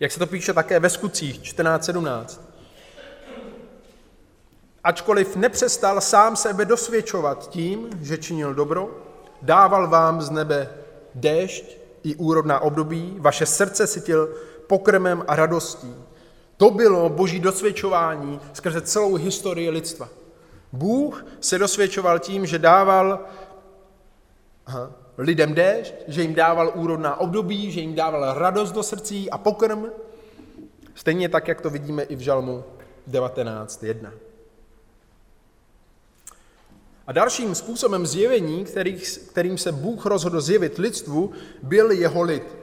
Jak 0.00 0.12
se 0.12 0.18
to 0.18 0.26
píše 0.26 0.52
také 0.52 0.80
ve 0.80 0.90
skutcích 0.90 1.40
14.17. 1.40 2.40
Ačkoliv 4.84 5.36
nepřestal 5.36 6.00
sám 6.00 6.36
sebe 6.36 6.64
dosvědčovat 6.64 7.50
tím, 7.50 7.88
že 8.00 8.18
činil 8.18 8.54
dobro, 8.54 8.90
dával 9.42 9.88
vám 9.88 10.22
z 10.22 10.30
nebe 10.30 10.68
déšť 11.14 11.64
i 12.02 12.14
úrodná 12.14 12.60
období, 12.60 13.16
vaše 13.18 13.46
srdce 13.46 13.86
sytil 13.86 14.34
pokrmem 14.66 15.24
a 15.28 15.36
radostí. 15.36 15.94
To 16.56 16.70
bylo 16.70 17.08
boží 17.08 17.40
dosvědčování 17.40 18.40
skrze 18.52 18.80
celou 18.80 19.14
historii 19.14 19.70
lidstva. 19.70 20.08
Bůh 20.72 21.26
se 21.40 21.58
dosvědčoval 21.58 22.18
tím, 22.18 22.46
že 22.46 22.58
dával 22.58 23.20
aha, 24.66 24.90
lidem 25.18 25.54
déšť, 25.54 25.94
že 26.08 26.22
jim 26.22 26.34
dával 26.34 26.72
úrodná 26.74 27.20
období, 27.20 27.70
že 27.70 27.80
jim 27.80 27.94
dával 27.94 28.34
radost 28.38 28.72
do 28.72 28.82
srdcí 28.82 29.30
a 29.30 29.38
pokrm. 29.38 29.86
Stejně 30.94 31.28
tak, 31.28 31.48
jak 31.48 31.60
to 31.60 31.70
vidíme 31.70 32.02
i 32.02 32.16
v 32.16 32.20
Žalmu 32.20 32.64
19.1. 33.10 34.10
A 37.06 37.12
dalším 37.12 37.54
způsobem 37.54 38.06
zjevení, 38.06 38.64
který, 38.64 39.00
kterým 39.30 39.58
se 39.58 39.72
Bůh 39.72 40.06
rozhodl 40.06 40.40
zjevit 40.40 40.78
lidstvu, 40.78 41.32
byl 41.62 41.90
jeho 41.90 42.22
lid. 42.22 42.56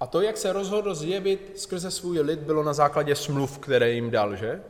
A 0.00 0.06
to, 0.06 0.20
jak 0.20 0.36
se 0.36 0.52
rozhodl 0.52 0.94
zjevit 0.94 1.52
skrze 1.56 1.90
svůj 1.90 2.20
lid, 2.20 2.38
bylo 2.38 2.62
na 2.62 2.72
základě 2.72 3.14
smluv, 3.14 3.58
které 3.58 3.90
jim 3.90 4.10
dal, 4.10 4.36
že? 4.36 4.62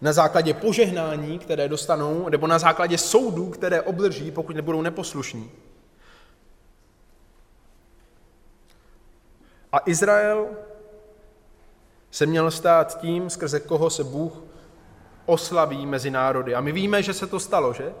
Na 0.00 0.12
základě 0.12 0.54
požehnání, 0.54 1.38
které 1.38 1.68
dostanou, 1.68 2.28
nebo 2.28 2.46
na 2.46 2.58
základě 2.58 2.98
soudů, 2.98 3.50
které 3.50 3.82
obdrží, 3.82 4.30
pokud 4.30 4.56
nebudou 4.56 4.82
neposlušní. 4.82 5.50
A 9.72 9.78
Izrael 9.86 10.46
se 12.10 12.26
měl 12.26 12.50
stát 12.50 13.00
tím, 13.00 13.30
skrze 13.30 13.60
koho 13.60 13.90
se 13.90 14.04
Bůh 14.04 14.32
oslaví 15.26 15.86
mezi 15.86 16.10
národy. 16.10 16.54
A 16.54 16.60
my 16.60 16.72
víme, 16.72 17.02
že 17.02 17.14
se 17.14 17.26
to 17.26 17.40
stalo, 17.40 17.72
že? 17.72 17.92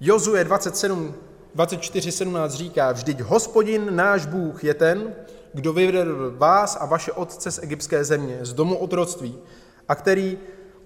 Jozue 0.00 0.44
27, 0.44 1.14
24.17 1.56 2.48
říká, 2.48 2.92
vždyť 2.92 3.20
hospodin 3.20 3.96
náš 3.96 4.26
Bůh 4.26 4.64
je 4.64 4.74
ten, 4.74 5.14
kdo 5.54 5.72
vyvedl 5.72 6.34
vás 6.36 6.76
a 6.80 6.86
vaše 6.86 7.12
otce 7.12 7.50
z 7.50 7.62
egyptské 7.62 8.04
země, 8.04 8.38
z 8.42 8.52
domu 8.52 8.76
otroctví, 8.76 9.38
a 9.88 9.94
který 9.94 10.38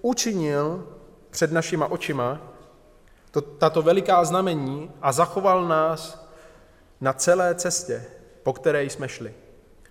učinil 0.02 0.86
před 1.30 1.52
našima 1.52 1.86
očima 1.86 2.40
to, 3.30 3.40
tato 3.40 3.82
veliká 3.82 4.24
znamení 4.24 4.90
a 5.02 5.12
zachoval 5.12 5.68
nás 5.68 6.28
na 7.00 7.12
celé 7.12 7.54
cestě, 7.54 8.04
po 8.42 8.52
které 8.52 8.84
jsme 8.84 9.08
šli. 9.08 9.34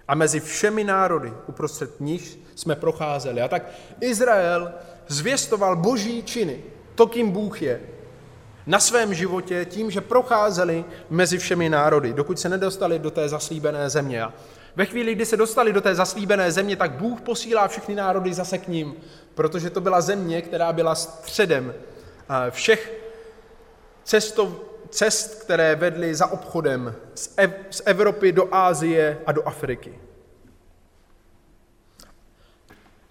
A 0.08 0.16
mezi 0.16 0.40
všemi 0.40 0.84
národy, 0.84 1.34
uprostřed 1.48 2.00
nich 2.00 2.38
jsme 2.56 2.76
procházeli. 2.76 3.42
A 3.42 3.48
tak 3.48 3.64
Izrael 4.00 4.74
zvěstoval 5.12 5.76
boží 5.76 6.24
činy, 6.24 6.64
to, 6.96 7.08
kým 7.08 7.32
Bůh 7.32 7.62
je, 7.62 7.82
na 8.66 8.80
svém 8.80 9.14
životě 9.14 9.66
tím, 9.66 9.92
že 9.92 10.02
procházeli 10.02 10.86
mezi 11.10 11.38
všemi 11.38 11.70
národy, 11.70 12.14
dokud 12.14 12.40
se 12.40 12.50
nedostali 12.50 13.00
do 13.00 13.12
té 13.12 13.30
zaslíbené 13.30 13.90
země. 13.90 14.24
A 14.24 14.34
ve 14.76 14.86
chvíli, 14.86 15.16
kdy 15.16 15.26
se 15.26 15.38
dostali 15.38 15.74
do 15.74 15.82
té 15.82 15.96
zaslíbené 15.96 16.52
země, 16.52 16.76
tak 16.76 16.92
Bůh 16.92 17.22
posílá 17.22 17.68
všechny 17.68 17.96
národy 17.96 18.34
zase 18.34 18.58
k 18.58 18.68
ním, 18.68 18.96
protože 19.36 19.70
to 19.70 19.82
byla 19.82 20.02
země, 20.02 20.42
která 20.42 20.74
byla 20.74 20.96
středem 20.96 21.74
všech 22.50 22.94
cestov, 24.04 24.50
cest, 24.90 25.44
které 25.44 25.76
vedly 25.76 26.16
za 26.16 26.32
obchodem 26.32 26.96
z 27.70 27.82
Evropy 27.86 28.32
do 28.32 28.56
Ázie 28.56 29.18
a 29.26 29.32
do 29.32 29.48
Afriky. 29.48 30.00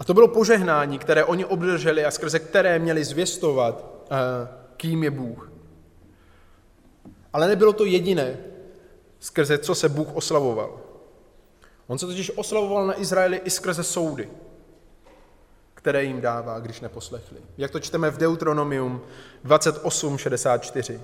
A 0.01 0.05
to 0.05 0.15
bylo 0.15 0.29
požehnání, 0.29 0.99
které 0.99 1.25
oni 1.25 1.45
obdrželi 1.45 2.05
a 2.05 2.11
skrze 2.11 2.39
které 2.39 2.79
měli 2.79 3.05
zvěstovat, 3.05 3.85
kým 4.77 5.05
je 5.05 5.11
Bůh. 5.11 5.53
Ale 7.33 7.49
nebylo 7.49 7.73
to 7.73 7.85
jediné, 7.85 8.39
skrze 9.19 9.59
co 9.59 9.75
se 9.75 9.89
Bůh 9.89 10.09
oslavoval. 10.15 10.81
On 11.87 11.99
se 11.99 12.07
totiž 12.07 12.33
oslavoval 12.37 12.87
na 12.87 13.01
Izraeli 13.01 13.41
i 13.45 13.51
skrze 13.51 13.83
soudy, 13.83 14.31
které 15.75 16.05
jim 16.05 16.21
dává, 16.21 16.59
když 16.59 16.81
neposlechli. 16.81 17.39
Jak 17.59 17.71
to 17.71 17.81
čteme 17.81 18.11
v 18.11 18.19
Deuteronomium 18.19 19.01
28.64. 19.45 21.01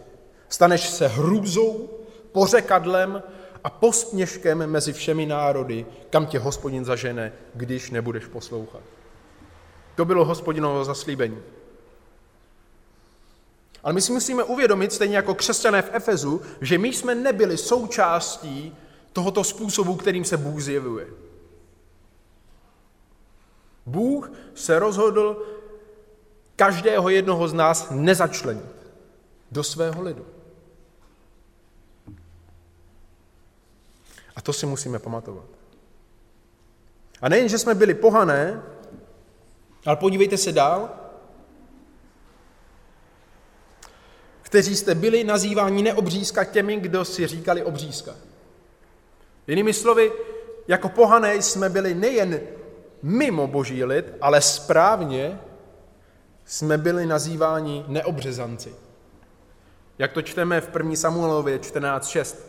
Staneš 0.48 0.88
se 0.88 1.08
hrůzou, 1.08 1.88
pořekadlem 2.32 3.22
a 3.66 3.70
postměškem 3.70 4.66
mezi 4.66 4.92
všemi 4.92 5.26
národy, 5.26 5.86
kam 6.10 6.26
tě 6.26 6.38
hospodin 6.38 6.84
zažene, 6.84 7.32
když 7.54 7.90
nebudeš 7.90 8.26
poslouchat. 8.26 8.80
To 9.94 10.04
bylo 10.04 10.24
hospodinovo 10.24 10.84
zaslíbení. 10.84 11.38
Ale 13.82 13.92
my 13.92 14.00
si 14.00 14.12
musíme 14.12 14.44
uvědomit, 14.44 14.92
stejně 14.92 15.16
jako 15.16 15.34
křesťané 15.34 15.82
v 15.82 15.90
Efezu, 15.92 16.42
že 16.60 16.78
my 16.78 16.88
jsme 16.88 17.14
nebyli 17.14 17.56
součástí 17.56 18.76
tohoto 19.12 19.44
způsobu, 19.44 19.96
kterým 19.96 20.24
se 20.24 20.36
Bůh 20.36 20.60
zjevuje. 20.60 21.06
Bůh 23.86 24.32
se 24.54 24.78
rozhodl 24.78 25.46
každého 26.56 27.08
jednoho 27.08 27.48
z 27.48 27.52
nás 27.52 27.86
nezačlenit 27.90 28.76
do 29.50 29.64
svého 29.64 30.02
lidu. 30.02 30.35
To 34.46 34.52
si 34.52 34.66
musíme 34.66 34.98
pamatovat. 34.98 35.44
A 37.22 37.28
nejen, 37.28 37.48
že 37.48 37.58
jsme 37.58 37.74
byli 37.74 37.94
pohané, 37.94 38.62
ale 39.86 39.96
podívejte 39.96 40.36
se 40.36 40.52
dál, 40.52 40.90
kteří 44.42 44.76
jste 44.76 44.94
byli 44.94 45.24
nazýváni 45.24 45.82
neobřízka 45.82 46.44
těmi, 46.44 46.76
kdo 46.76 47.04
si 47.04 47.26
říkali 47.26 47.62
obřízka. 47.62 48.14
Jinými 49.46 49.72
slovy, 49.72 50.12
jako 50.68 50.88
pohané 50.88 51.42
jsme 51.42 51.68
byli 51.68 51.94
nejen 51.94 52.40
mimo 53.02 53.46
boží 53.46 53.84
lid, 53.84 54.06
ale 54.20 54.40
správně 54.40 55.40
jsme 56.44 56.78
byli 56.78 57.06
nazýváni 57.06 57.84
neobřezanci. 57.88 58.74
Jak 59.98 60.12
to 60.12 60.22
čteme 60.22 60.60
v 60.60 60.70
1. 60.76 60.96
Samuelově 60.96 61.58
14.6. 61.58 62.45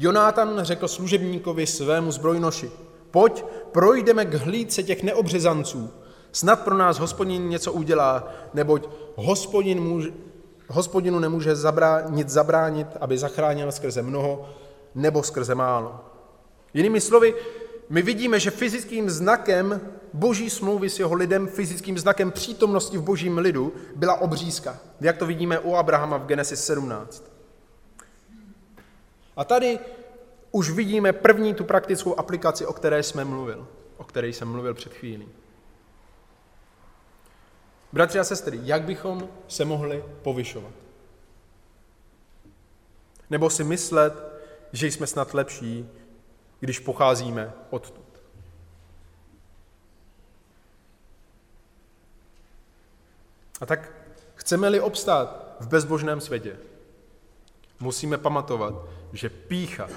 Jonátan 0.00 0.58
řekl 0.62 0.88
služebníkovi 0.88 1.66
svému 1.66 2.12
zbrojnoši, 2.12 2.70
pojď, 3.10 3.44
projdeme 3.72 4.24
k 4.24 4.34
hlídce 4.34 4.82
těch 4.82 5.02
neobřezanců, 5.02 5.90
snad 6.32 6.60
pro 6.60 6.76
nás 6.76 6.98
hospodin 6.98 7.48
něco 7.48 7.72
udělá, 7.72 8.28
neboť 8.54 8.88
hospodin 9.16 9.80
může, 9.80 10.10
hospodinu 10.68 11.18
nemůže 11.18 11.56
zabránit, 11.56 12.28
zabránit, 12.28 12.86
aby 13.00 13.18
zachránil 13.18 13.72
skrze 13.72 14.02
mnoho 14.02 14.48
nebo 14.94 15.22
skrze 15.22 15.54
málo. 15.54 16.00
Jinými 16.74 17.00
slovy, 17.00 17.34
my 17.88 18.02
vidíme, 18.02 18.40
že 18.40 18.50
fyzickým 18.50 19.10
znakem 19.10 19.80
boží 20.12 20.50
smlouvy 20.50 20.90
s 20.90 20.98
jeho 20.98 21.14
lidem, 21.14 21.46
fyzickým 21.46 21.98
znakem 21.98 22.30
přítomnosti 22.30 22.98
v 22.98 23.02
božím 23.02 23.38
lidu 23.38 23.72
byla 23.96 24.20
obřízka. 24.20 24.78
Jak 25.00 25.16
to 25.16 25.26
vidíme 25.26 25.58
u 25.58 25.74
Abrahama 25.74 26.16
v 26.16 26.26
Genesis 26.26 26.64
17. 26.64 27.29
A 29.40 29.44
tady 29.44 29.78
už 30.50 30.70
vidíme 30.70 31.12
první 31.12 31.54
tu 31.54 31.64
praktickou 31.64 32.18
aplikaci, 32.18 32.66
o 32.66 32.72
které 32.72 33.02
jsme 33.02 33.24
mluvil, 33.24 33.68
o 33.96 34.04
které 34.04 34.28
jsem 34.28 34.48
mluvil 34.48 34.74
před 34.74 34.94
chvílí. 34.94 35.28
Bratři 37.92 38.18
a 38.18 38.24
sestry, 38.24 38.60
jak 38.62 38.82
bychom 38.82 39.28
se 39.48 39.64
mohli 39.64 40.04
povyšovat? 40.22 40.72
Nebo 43.30 43.50
si 43.50 43.64
myslet, 43.64 44.14
že 44.72 44.86
jsme 44.86 45.06
snad 45.06 45.34
lepší, 45.34 45.88
když 46.60 46.78
pocházíme 46.78 47.52
odtud? 47.70 48.22
A 53.60 53.66
tak 53.66 53.92
chceme-li 54.34 54.80
obstát 54.80 55.56
v 55.60 55.68
bezbožném 55.68 56.20
světě, 56.20 56.56
musíme 57.80 58.18
pamatovat, 58.18 58.99
že 59.12 59.28
pícha 59.28 59.88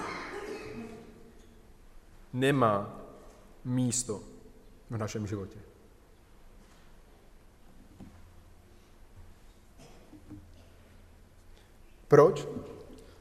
nemá 2.33 3.01
místo 3.65 4.23
v 4.89 4.97
našem 4.97 5.27
životě. 5.27 5.59
Proč? 12.07 12.47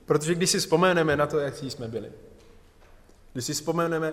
Protože 0.06 0.34
když 0.34 0.50
si 0.50 0.58
vzpomeneme 0.58 1.16
na 1.16 1.26
to, 1.26 1.38
jak 1.38 1.56
jsme 1.56 1.88
byli, 1.88 2.12
když 3.32 3.44
si 3.44 3.54
vzpomeneme, 3.54 4.12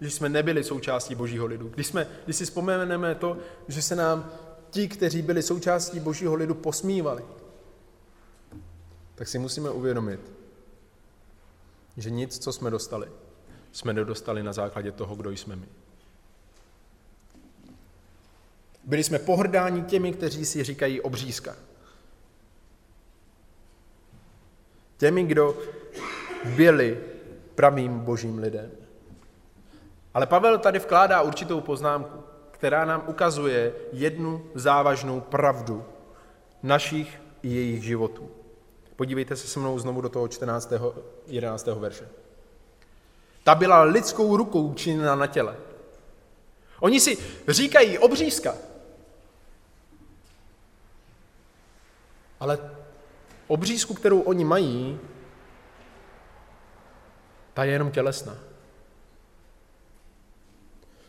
že 0.00 0.10
jsme 0.10 0.28
nebyli 0.28 0.64
součástí 0.64 1.14
božího 1.14 1.46
lidu, 1.46 1.68
když, 1.68 1.86
jsme, 1.86 2.06
když 2.24 2.36
si 2.36 2.44
vzpomeneme 2.44 3.14
to, 3.14 3.36
že 3.68 3.82
se 3.82 3.96
nám 3.96 4.32
ti, 4.70 4.88
kteří 4.88 5.22
byli 5.22 5.42
součástí 5.42 6.00
božího 6.00 6.34
lidu, 6.34 6.54
posmívali, 6.54 7.24
tak 9.14 9.28
si 9.28 9.38
musíme 9.38 9.70
uvědomit, 9.70 10.20
že 11.96 12.10
nic, 12.10 12.38
co 12.38 12.52
jsme 12.52 12.70
dostali, 12.70 13.08
jsme 13.72 13.92
nedostali 13.92 14.42
na 14.42 14.52
základě 14.52 14.92
toho, 14.92 15.14
kdo 15.16 15.30
jsme 15.30 15.56
my. 15.56 15.66
Byli 18.84 19.04
jsme 19.04 19.18
pohrdáni 19.18 19.82
těmi, 19.82 20.12
kteří 20.12 20.44
si 20.44 20.64
říkají 20.64 21.00
obřízka. 21.00 21.56
Těmi, 24.96 25.24
kdo 25.24 25.58
byli 26.56 27.00
pravým 27.54 28.00
božím 28.00 28.38
lidem. 28.38 28.70
Ale 30.14 30.26
Pavel 30.26 30.58
tady 30.58 30.78
vkládá 30.78 31.22
určitou 31.22 31.60
poznámku, 31.60 32.22
která 32.50 32.84
nám 32.84 33.04
ukazuje 33.06 33.72
jednu 33.92 34.46
závažnou 34.54 35.20
pravdu 35.20 35.84
našich 36.62 37.20
i 37.42 37.48
jejich 37.48 37.82
životů. 37.82 38.30
Podívejte 39.00 39.36
se 39.36 39.48
se 39.48 39.60
mnou 39.60 39.78
znovu 39.78 40.00
do 40.00 40.08
toho 40.08 40.28
14. 40.28 40.72
11. 41.26 41.66
verše. 41.66 42.08
Ta 43.44 43.54
byla 43.54 43.82
lidskou 43.82 44.36
rukou 44.36 44.74
činěna 44.74 45.14
na 45.14 45.26
těle. 45.26 45.56
Oni 46.80 47.00
si 47.00 47.18
říkají 47.48 47.98
obřízka. 47.98 48.54
Ale 52.40 52.58
obřízku, 53.46 53.94
kterou 53.94 54.20
oni 54.20 54.44
mají, 54.44 55.00
ta 57.54 57.64
je 57.64 57.72
jenom 57.72 57.90
tělesná. 57.90 58.36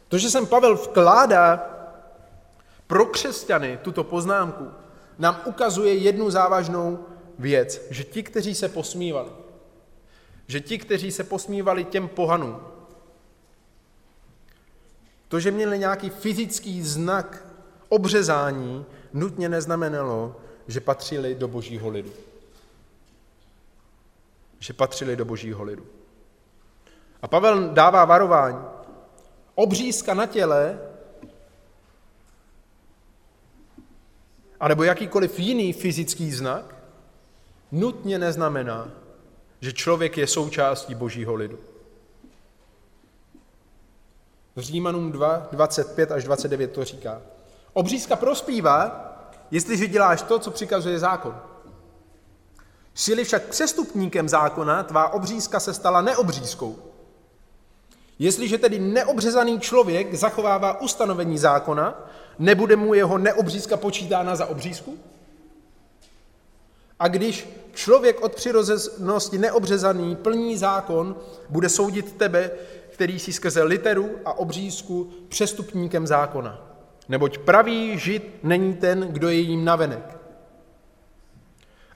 To, 0.07 0.17
že 0.17 0.29
sem 0.29 0.47
Pavel 0.47 0.75
vkládá 0.75 1.57
pro 2.87 3.05
křesťany 3.05 3.79
tuto 3.81 4.03
poznámku, 4.03 4.71
nám 5.19 5.41
ukazuje 5.45 5.93
jednu 5.93 6.29
závažnou 6.29 7.05
věc, 7.41 7.81
že 7.89 8.03
ti, 8.03 8.23
kteří 8.23 8.55
se 8.55 8.69
posmívali, 8.69 9.29
že 10.47 10.59
ti, 10.59 10.77
kteří 10.77 11.11
se 11.11 11.23
posmívali 11.23 11.83
těm 11.83 12.07
pohanům, 12.07 12.59
to, 15.27 15.39
že 15.39 15.51
měli 15.51 15.79
nějaký 15.79 16.09
fyzický 16.09 16.83
znak 16.83 17.45
obřezání, 17.89 18.85
nutně 19.13 19.49
neznamenalo, 19.49 20.35
že 20.67 20.79
patřili 20.79 21.35
do 21.35 21.47
božího 21.47 21.89
lidu. 21.89 22.11
Že 24.59 24.73
patřili 24.73 25.15
do 25.15 25.25
božího 25.25 25.63
lidu. 25.63 25.85
A 27.21 27.27
Pavel 27.27 27.69
dává 27.73 28.05
varování. 28.05 28.57
Obřízka 29.55 30.13
na 30.13 30.25
těle 30.25 30.79
anebo 34.59 34.83
jakýkoliv 34.83 35.39
jiný 35.39 35.73
fyzický 35.73 36.31
znak 36.31 36.80
nutně 37.71 38.19
neznamená, 38.19 38.89
že 39.61 39.73
člověk 39.73 40.17
je 40.17 40.27
součástí 40.27 40.95
božího 40.95 41.35
lidu. 41.35 41.59
V 44.55 44.59
Římanům 44.61 45.11
2, 45.11 45.47
25 45.51 46.11
až 46.11 46.23
29 46.23 46.71
to 46.71 46.83
říká. 46.83 47.21
Obřízka 47.73 48.15
prospívá, 48.15 49.07
jestliže 49.51 49.87
děláš 49.87 50.21
to, 50.21 50.39
co 50.39 50.51
přikazuje 50.51 50.99
zákon. 50.99 51.41
Jsi 52.93 53.23
však 53.23 53.43
přestupníkem 53.43 54.29
zákona, 54.29 54.83
tvá 54.83 55.13
obřízka 55.13 55.59
se 55.59 55.73
stala 55.73 56.01
neobřízkou. 56.01 56.75
Jestliže 58.19 58.57
tedy 58.57 58.79
neobřezaný 58.79 59.59
člověk 59.59 60.13
zachovává 60.15 60.81
ustanovení 60.81 61.37
zákona, 61.37 62.07
nebude 62.39 62.75
mu 62.75 62.93
jeho 62.93 63.17
neobřízka 63.17 63.77
počítána 63.77 64.35
za 64.35 64.45
obřízku? 64.45 64.97
A 67.01 67.07
když 67.07 67.49
člověk 67.73 68.21
od 68.21 68.35
přirozenosti 68.35 69.37
neobřezaný 69.37 70.15
plní 70.15 70.57
zákon, 70.57 71.15
bude 71.49 71.69
soudit 71.69 72.17
tebe, 72.17 72.51
který 72.89 73.19
si 73.19 73.33
skrze 73.33 73.63
literu 73.63 74.09
a 74.25 74.33
obřízku 74.33 75.11
přestupníkem 75.29 76.07
zákona. 76.07 76.77
Neboť 77.09 77.37
pravý 77.37 77.99
žid 77.99 78.43
není 78.43 78.73
ten, 78.73 79.07
kdo 79.07 79.29
je 79.29 79.35
jim 79.35 79.65
navenek. 79.65 80.17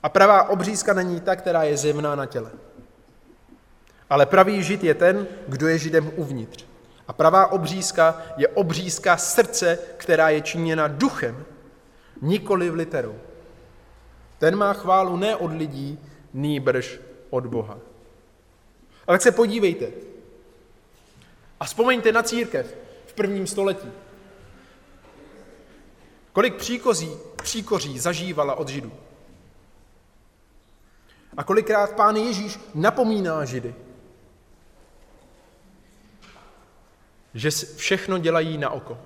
A 0.03 0.09
pravá 0.09 0.49
obřízka 0.49 0.93
není 0.93 1.19
ta, 1.19 1.35
která 1.35 1.63
je 1.63 1.77
zjevná 1.77 2.15
na 2.15 2.25
těle. 2.25 2.51
Ale 4.09 4.25
pravý 4.25 4.63
žid 4.63 4.83
je 4.83 4.93
ten, 4.93 5.27
kdo 5.47 5.67
je 5.67 5.77
židem 5.77 6.11
uvnitř. 6.15 6.65
A 7.07 7.13
pravá 7.13 7.51
obřízka 7.51 8.21
je 8.37 8.47
obřízka 8.47 9.17
srdce, 9.17 9.79
která 9.97 10.29
je 10.29 10.41
činěna 10.41 10.87
duchem, 10.87 11.45
nikoli 12.21 12.69
v 12.69 12.75
literou. 12.75 13.15
Ten 14.45 14.55
má 14.55 14.73
chválu 14.73 15.17
ne 15.17 15.35
od 15.35 15.51
lidí, 15.51 15.99
nýbrž 16.33 16.99
od 17.29 17.45
Boha. 17.45 17.79
A 19.07 19.11
tak 19.11 19.21
se 19.21 19.31
podívejte. 19.31 19.91
A 21.59 21.65
vzpomeňte 21.65 22.11
na 22.11 22.23
církev 22.23 22.77
v 23.05 23.13
prvním 23.13 23.47
století. 23.47 23.91
Kolik 26.33 26.55
příkozí, 26.55 27.11
příkoří 27.35 27.99
zažívala 27.99 28.55
od 28.55 28.69
Židů. 28.69 28.91
A 31.37 31.43
kolikrát 31.43 31.95
pán 31.95 32.15
Ježíš 32.15 32.59
napomíná 32.75 33.45
Židy, 33.45 33.75
že 37.33 37.49
všechno 37.75 38.17
dělají 38.17 38.57
na 38.57 38.69
oko, 38.69 38.97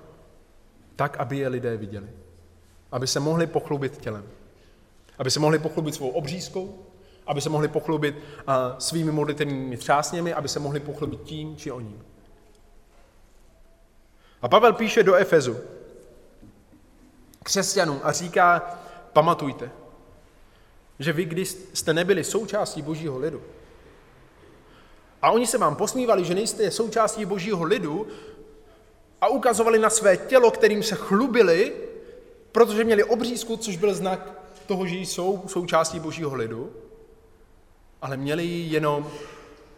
tak, 0.96 1.16
aby 1.16 1.38
je 1.38 1.48
lidé 1.48 1.76
viděli. 1.76 2.08
Aby 2.92 3.06
se 3.06 3.20
mohli 3.20 3.46
pochlubit 3.46 3.96
tělem. 3.96 4.39
Aby 5.20 5.30
se 5.30 5.40
mohli 5.40 5.58
pochlubit 5.58 5.94
svou 5.94 6.08
obřízkou, 6.08 6.86
aby 7.26 7.40
se 7.40 7.48
mohli 7.48 7.68
pochlubit 7.68 8.16
svými 8.78 9.12
modlitevními 9.12 9.76
třásněmi, 9.76 10.34
aby 10.34 10.48
se 10.48 10.58
mohli 10.58 10.80
pochlubit 10.80 11.22
tím 11.22 11.56
či 11.56 11.70
oním. 11.70 12.04
A 14.42 14.48
Pavel 14.48 14.72
píše 14.72 15.02
do 15.02 15.14
Efezu 15.14 15.56
křesťanům 17.44 18.00
a 18.02 18.12
říká, 18.12 18.78
pamatujte, 19.12 19.70
že 20.98 21.12
vy, 21.12 21.24
když 21.24 21.56
jste 21.74 21.94
nebyli 21.94 22.24
součástí 22.24 22.82
božího 22.82 23.18
lidu, 23.18 23.42
a 25.22 25.30
oni 25.30 25.46
se 25.46 25.58
vám 25.58 25.76
posmívali, 25.76 26.24
že 26.24 26.34
nejste 26.34 26.70
součástí 26.70 27.24
božího 27.24 27.64
lidu 27.64 28.06
a 29.20 29.28
ukazovali 29.28 29.78
na 29.78 29.90
své 29.90 30.16
tělo, 30.16 30.50
kterým 30.50 30.82
se 30.82 30.94
chlubili, 30.94 31.72
protože 32.52 32.84
měli 32.84 33.04
obřízku, 33.04 33.56
což 33.56 33.76
byl 33.76 33.94
znak 33.94 34.39
toho, 34.70 34.86
že 34.86 34.96
jsou 34.96 35.42
součástí 35.46 36.00
božího 36.00 36.34
lidu, 36.34 36.70
ale 38.02 38.16
měli 38.16 38.44
ji 38.44 38.72
jenom 38.74 39.10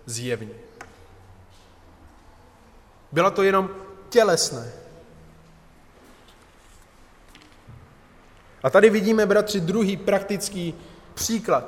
zjevně. 0.07 0.55
Bylo 3.13 3.31
to 3.31 3.43
jenom 3.43 3.71
tělesné. 4.09 4.73
A 8.63 8.71
tady 8.71 8.91
vidíme, 8.91 9.27
bratři, 9.27 9.61
druhý 9.61 9.97
praktický 9.97 10.75
příklad. 11.15 11.65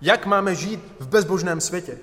Jak 0.00 0.26
máme 0.26 0.54
žít 0.54 0.80
v 1.00 1.08
bezbožném 1.08 1.60
světě? 1.60 1.98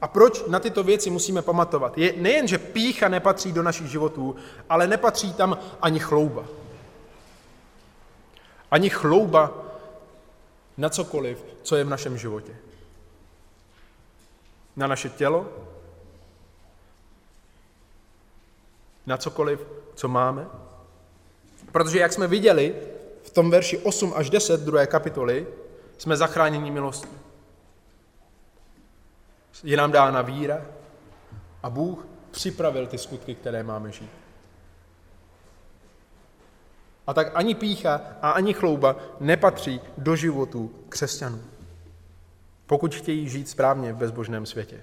A 0.00 0.08
proč 0.08 0.44
na 0.48 0.58
tyto 0.58 0.82
věci 0.82 1.10
musíme 1.10 1.42
pamatovat? 1.42 1.98
Je 1.98 2.14
nejen, 2.16 2.48
že 2.48 2.58
pícha 2.58 3.08
nepatří 3.08 3.52
do 3.52 3.62
našich 3.62 3.86
životů, 3.86 4.36
ale 4.68 4.86
nepatří 4.86 5.34
tam 5.34 5.58
ani 5.82 5.98
chlouba. 5.98 6.44
Ani 8.70 8.90
chlouba 8.90 9.52
na 10.76 10.88
cokoliv, 10.88 11.44
co 11.62 11.76
je 11.76 11.84
v 11.84 11.88
našem 11.88 12.18
životě. 12.18 12.56
Na 14.76 14.86
naše 14.86 15.08
tělo, 15.08 15.48
na 19.06 19.16
cokoliv, 19.16 19.60
co 19.94 20.08
máme. 20.08 20.46
Protože 21.72 21.98
jak 21.98 22.12
jsme 22.12 22.26
viděli 22.26 22.74
v 23.22 23.30
tom 23.30 23.50
verši 23.50 23.78
8 23.78 24.12
až 24.16 24.30
10 24.30 24.60
druhé 24.60 24.86
kapitoly, 24.86 25.46
jsme 25.98 26.16
zachráněni 26.16 26.70
milostí. 26.70 27.18
Je 29.64 29.76
nám 29.76 29.92
dána 29.92 30.22
víra 30.22 30.66
a 31.62 31.70
Bůh 31.70 32.06
připravil 32.30 32.86
ty 32.86 32.98
skutky, 32.98 33.34
které 33.34 33.62
máme 33.62 33.92
žít. 33.92 34.19
A 37.10 37.14
tak 37.14 37.30
ani 37.34 37.54
pícha 37.54 38.00
a 38.22 38.30
ani 38.30 38.54
chlouba 38.54 38.96
nepatří 39.20 39.80
do 39.98 40.16
životu 40.16 40.74
křesťanů, 40.88 41.42
pokud 42.66 42.94
chtějí 42.94 43.28
žít 43.28 43.48
správně 43.48 43.92
v 43.92 43.96
bezbožném 43.96 44.46
světě. 44.46 44.80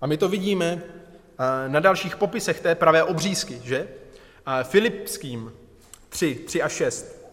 A 0.00 0.06
my 0.06 0.16
to 0.16 0.28
vidíme 0.28 0.82
na 1.68 1.80
dalších 1.80 2.16
popisech 2.16 2.60
té 2.60 2.74
pravé 2.74 3.04
obřízky, 3.04 3.60
že? 3.64 3.88
Filipským 4.62 5.52
3, 6.08 6.34
3 6.34 6.62
a 6.62 6.68
6. 6.68 7.26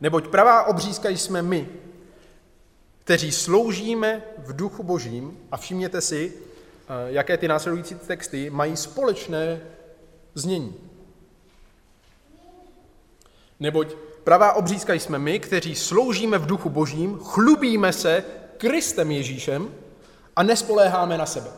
Neboť 0.00 0.28
pravá 0.28 0.64
obřízka 0.64 1.08
jsme 1.08 1.42
my, 1.42 1.68
kteří 3.04 3.32
sloužíme 3.32 4.22
v 4.38 4.56
duchu 4.56 4.82
božím, 4.82 5.38
a 5.50 5.56
všimněte 5.56 6.00
si, 6.00 6.32
jaké 7.06 7.36
ty 7.36 7.48
následující 7.48 7.94
texty 7.94 8.50
mají 8.50 8.76
společné 8.76 9.60
znění. 10.34 10.91
Neboť 13.62 13.94
pravá 14.24 14.52
obřízka 14.52 14.92
jsme 14.92 15.18
my, 15.18 15.38
kteří 15.38 15.74
sloužíme 15.74 16.38
v 16.38 16.46
duchu 16.46 16.70
božím, 16.70 17.18
chlubíme 17.18 17.92
se 17.92 18.24
Kristem 18.56 19.10
Ježíšem 19.10 19.74
a 20.36 20.42
nespoléháme 20.42 21.18
na 21.18 21.26
sebe. 21.26 21.50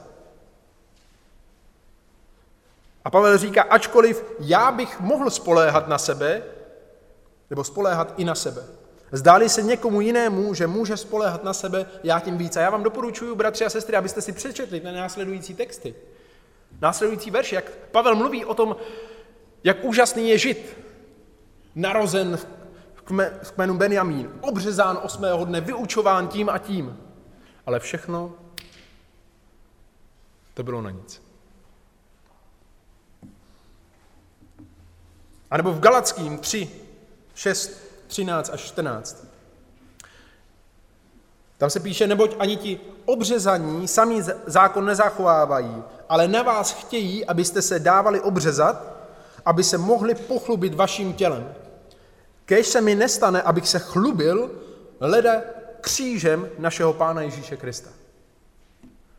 A 3.05 3.11
Pavel 3.11 3.39
říká, 3.39 3.63
ačkoliv 3.63 4.25
já 4.41 4.73
bych 4.73 5.01
mohl 5.01 5.31
spoléhat 5.31 5.89
na 5.89 5.99
sebe, 5.99 6.43
nebo 7.51 7.65
spoléhat 7.65 8.15
i 8.17 8.25
na 8.25 8.35
sebe. 8.35 8.63
Zdáli 9.13 9.49
se 9.49 9.63
někomu 9.63 10.01
jinému, 10.01 10.55
že 10.55 10.67
může 10.67 10.97
spoléhat 10.97 11.45
na 11.45 11.53
sebe, 11.53 11.87
já 12.03 12.21
tím 12.21 12.39
víc. 12.39 12.57
A 12.57 12.61
já 12.61 12.71
vám 12.71 12.83
doporučuji, 12.83 13.35
bratři 13.35 13.65
a 13.65 13.71
sestry, 13.71 13.97
abyste 13.97 14.23
si 14.23 14.33
přečetli 14.33 14.81
ty 14.81 14.93
následující 14.93 15.55
texty. 15.55 15.95
Následující 16.81 17.31
verš, 17.31 17.53
jak 17.53 17.71
Pavel 17.71 18.15
mluví 18.15 18.45
o 18.45 18.55
tom, 18.55 18.77
jak 19.65 19.85
úžasný 19.85 20.29
je 20.29 20.39
žid, 20.39 20.85
narozen 21.75 22.39
v 23.43 23.53
kmenu 23.53 23.79
Benjamín, 23.79 24.31
obřezán 24.41 24.99
osmého 25.03 25.45
dne, 25.45 25.61
vyučován 25.61 26.29
tím 26.29 26.49
a 26.49 26.59
tím. 26.59 26.99
Ale 27.67 27.81
všechno 27.81 28.33
to 30.55 30.63
bylo 30.63 30.83
na 30.83 30.91
nic. 30.91 31.23
A 35.51 35.57
nebo 35.57 35.73
v 35.73 35.81
Galackým 35.81 36.39
3, 36.39 36.71
6, 37.35 37.71
13 38.07 38.51
až 38.53 38.61
14. 38.61 39.27
Tam 41.59 41.71
se 41.71 41.81
píše, 41.81 42.07
neboť 42.07 42.37
ani 42.39 42.57
ti 42.57 42.81
obřezaní 43.05 43.89
sami 43.89 44.23
zákon 44.47 44.85
nezachovávají, 44.85 45.83
ale 46.09 46.29
na 46.29 46.43
vás 46.43 46.73
chtějí, 46.73 47.27
abyste 47.27 47.63
se 47.63 47.79
dávali 47.79 48.21
obřezat, 48.21 48.95
aby 49.45 49.65
se 49.65 49.79
mohli 49.79 50.15
pochlubit 50.15 50.75
vaším 50.75 51.13
tělem. 51.13 51.55
Kež 52.47 52.67
se 52.67 52.81
mi 52.81 52.95
nestane, 52.95 53.43
abych 53.43 53.69
se 53.69 53.79
chlubil, 53.79 54.63
leda 55.01 55.43
křížem 55.81 56.51
našeho 56.59 56.93
Pána 56.93 57.23
Ježíše 57.23 57.57
Krista. 57.57 57.91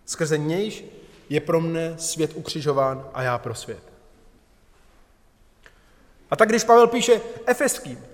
Skrze 0.05 0.37
nějž 0.37 0.83
je 1.29 1.41
pro 1.41 1.61
mne 1.61 1.95
svět 1.97 2.31
ukřižován 2.35 3.09
a 3.13 3.23
já 3.23 3.37
pro 3.37 3.55
svět. 3.55 3.83
A 6.31 6.35
tak 6.35 6.49
když 6.49 6.63
Pavel 6.63 6.87
píše 6.87 7.21
Efeským, 7.45 8.05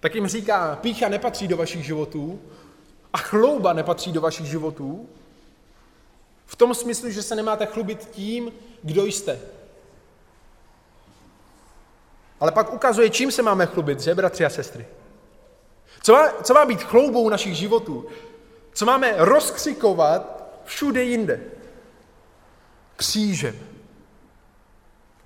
tak 0.00 0.14
jim 0.14 0.26
říká, 0.26 0.76
pícha 0.76 1.08
nepatří 1.08 1.48
do 1.48 1.56
vašich 1.56 1.84
životů 1.84 2.40
a 3.12 3.18
chlouba 3.18 3.72
nepatří 3.72 4.12
do 4.12 4.20
vašich 4.20 4.46
životů, 4.46 5.08
v 6.46 6.56
tom 6.56 6.74
smyslu, 6.74 7.10
že 7.10 7.22
se 7.22 7.34
nemáte 7.34 7.66
chlubit 7.66 8.08
tím, 8.10 8.52
kdo 8.82 9.04
jste. 9.04 9.40
Ale 12.44 12.52
pak 12.52 12.72
ukazuje, 12.72 13.10
čím 13.10 13.32
se 13.32 13.42
máme 13.42 13.66
chlubit, 13.66 14.00
že, 14.00 14.14
bratři 14.14 14.44
a 14.44 14.50
sestry? 14.50 14.86
Co 16.02 16.12
má, 16.12 16.32
co 16.42 16.54
má 16.54 16.64
být 16.64 16.82
chloubou 16.82 17.28
našich 17.28 17.54
životů? 17.54 18.06
Co 18.72 18.86
máme 18.86 19.14
rozkřikovat 19.16 20.44
všude 20.64 21.02
jinde? 21.02 21.40
Křížem. 22.96 23.58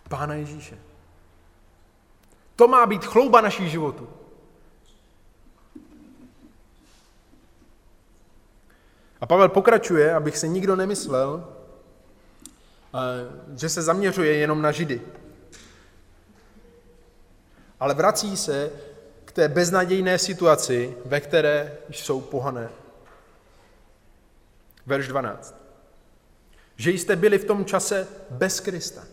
Pána 0.09 0.35
Ježíše. 0.35 0.79
To 2.57 2.69
má 2.69 2.87
být 2.87 3.05
chlouba 3.05 3.41
našich 3.41 3.71
životů. 3.71 4.09
A 9.21 9.27
Pavel 9.27 9.49
pokračuje, 9.49 10.15
abych 10.15 10.39
se 10.39 10.49
nikdo 10.49 10.77
nemyslel, 10.77 11.49
eh, 12.95 12.99
že 13.57 13.69
se 13.69 13.83
zaměřuje 13.83 14.35
jenom 14.35 14.63
na 14.63 14.73
Židy. 14.73 15.03
Ale 17.81 17.95
vrací 17.95 18.37
se 18.37 18.71
k 19.25 19.33
té 19.33 19.49
beznadějné 19.49 20.19
situaci, 20.19 20.97
ve 21.05 21.21
které 21.21 21.79
jsou 21.91 22.21
pohané. 22.21 22.69
Verš 24.87 25.09
12. 25.09 25.55
Že 26.77 26.91
jste 26.91 27.17
byli 27.17 27.39
v 27.39 27.45
tom 27.45 27.65
čase 27.65 28.09
bez 28.31 28.61
Krista. 28.61 29.05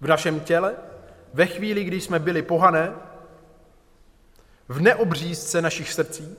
V 0.00 0.06
našem 0.06 0.40
těle, 0.40 0.74
ve 1.34 1.46
chvíli, 1.46 1.84
kdy 1.84 2.00
jsme 2.00 2.18
byli 2.18 2.42
pohané, 2.42 2.92
v 4.68 4.80
neobřízce 4.80 5.62
našich 5.62 5.92
srdcí, 5.92 6.36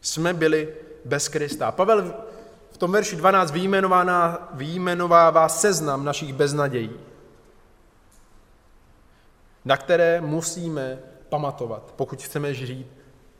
jsme 0.00 0.34
byli 0.34 0.74
bez 1.04 1.28
Krista. 1.28 1.72
Pavel 1.72 2.14
v 2.72 2.76
tom 2.76 2.92
verši 2.92 3.16
12 3.16 3.54
vyjmenovává 4.52 5.48
seznam 5.48 6.04
našich 6.04 6.32
beznadějí, 6.32 6.90
na 9.64 9.76
které 9.76 10.20
musíme 10.20 10.98
pamatovat, 11.28 11.92
pokud 11.96 12.22
chceme 12.22 12.54
žít 12.54 12.86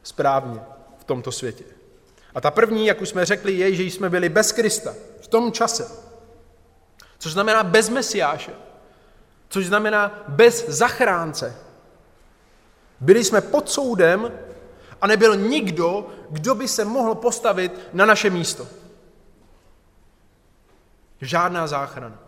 správně 0.02 0.60
v 0.98 1.04
tomto 1.04 1.32
světě. 1.32 1.64
A 2.34 2.40
ta 2.40 2.50
první, 2.50 2.86
jak 2.86 3.00
už 3.00 3.08
jsme 3.08 3.24
řekli, 3.24 3.52
je, 3.52 3.74
že 3.74 3.82
jsme 3.82 4.10
byli 4.10 4.28
bez 4.28 4.52
Krista 4.52 4.94
v 5.20 5.28
tom 5.28 5.52
čase. 5.52 5.90
Což 7.18 7.32
znamená 7.32 7.62
bez 7.62 7.88
Mesiáše. 7.88 8.52
Což 9.48 9.66
znamená 9.66 10.24
bez 10.28 10.68
zachránce. 10.68 11.56
Byli 13.00 13.24
jsme 13.24 13.40
pod 13.40 13.70
soudem 13.70 14.32
a 15.00 15.06
nebyl 15.06 15.36
nikdo, 15.36 16.08
kdo 16.30 16.54
by 16.54 16.68
se 16.68 16.84
mohl 16.84 17.14
postavit 17.14 17.80
na 17.92 18.06
naše 18.06 18.30
místo. 18.30 18.66
Žádná 21.20 21.66
záchrana. 21.66 22.23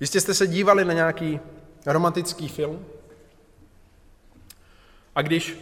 Jistě 0.00 0.20
jste 0.20 0.34
se 0.34 0.46
dívali 0.46 0.84
na 0.84 0.92
nějaký 0.92 1.40
romantický 1.86 2.48
film 2.48 2.86
a 5.14 5.22
když 5.22 5.58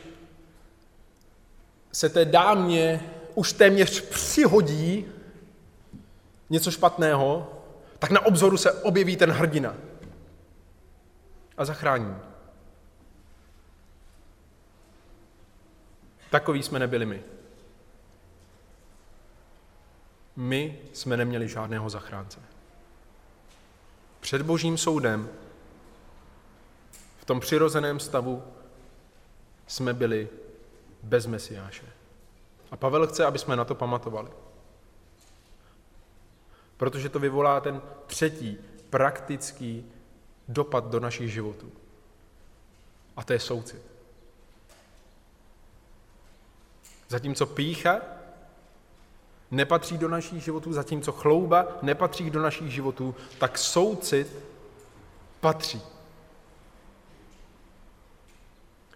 se 1.92 2.08
té 2.08 2.24
dámě 2.24 3.00
už 3.34 3.52
téměř 3.52 4.00
přihodí 4.00 5.06
něco 6.50 6.70
špatného, 6.70 7.52
tak 7.98 8.10
na 8.10 8.26
obzoru 8.26 8.56
se 8.56 8.72
objeví 8.72 9.16
ten 9.16 9.30
hrdina 9.30 9.74
a 11.56 11.64
zachrání. 11.64 12.16
Takový 16.30 16.62
jsme 16.62 16.78
nebyli 16.78 17.06
my. 17.06 17.22
My 20.36 20.78
jsme 20.92 21.16
neměli 21.16 21.48
žádného 21.48 21.90
zachránce. 21.90 22.53
Před 24.24 24.42
božím 24.42 24.78
soudem 24.78 25.28
v 27.18 27.24
tom 27.24 27.40
přirozeném 27.40 28.00
stavu 28.00 28.44
jsme 29.66 29.94
byli 29.94 30.28
bez 31.02 31.26
Mesiáše. 31.26 31.86
A 32.70 32.76
Pavel 32.76 33.06
chce, 33.06 33.24
aby 33.24 33.38
jsme 33.38 33.56
na 33.56 33.64
to 33.64 33.74
pamatovali. 33.74 34.30
Protože 36.76 37.08
to 37.08 37.18
vyvolá 37.18 37.60
ten 37.60 37.82
třetí 38.06 38.58
praktický 38.90 39.92
dopad 40.48 40.84
do 40.84 41.00
našich 41.00 41.32
životů. 41.32 41.72
A 43.16 43.24
to 43.24 43.32
je 43.32 43.40
soucit. 43.40 43.82
Zatímco 47.08 47.46
pícha 47.46 48.00
nepatří 49.54 49.98
do 49.98 50.08
našich 50.08 50.44
životů, 50.44 50.72
zatímco 50.72 51.12
chlouba 51.12 51.66
nepatří 51.82 52.30
do 52.30 52.42
našich 52.42 52.72
životů, 52.72 53.14
tak 53.38 53.58
soucit 53.58 54.38
patří. 55.40 55.82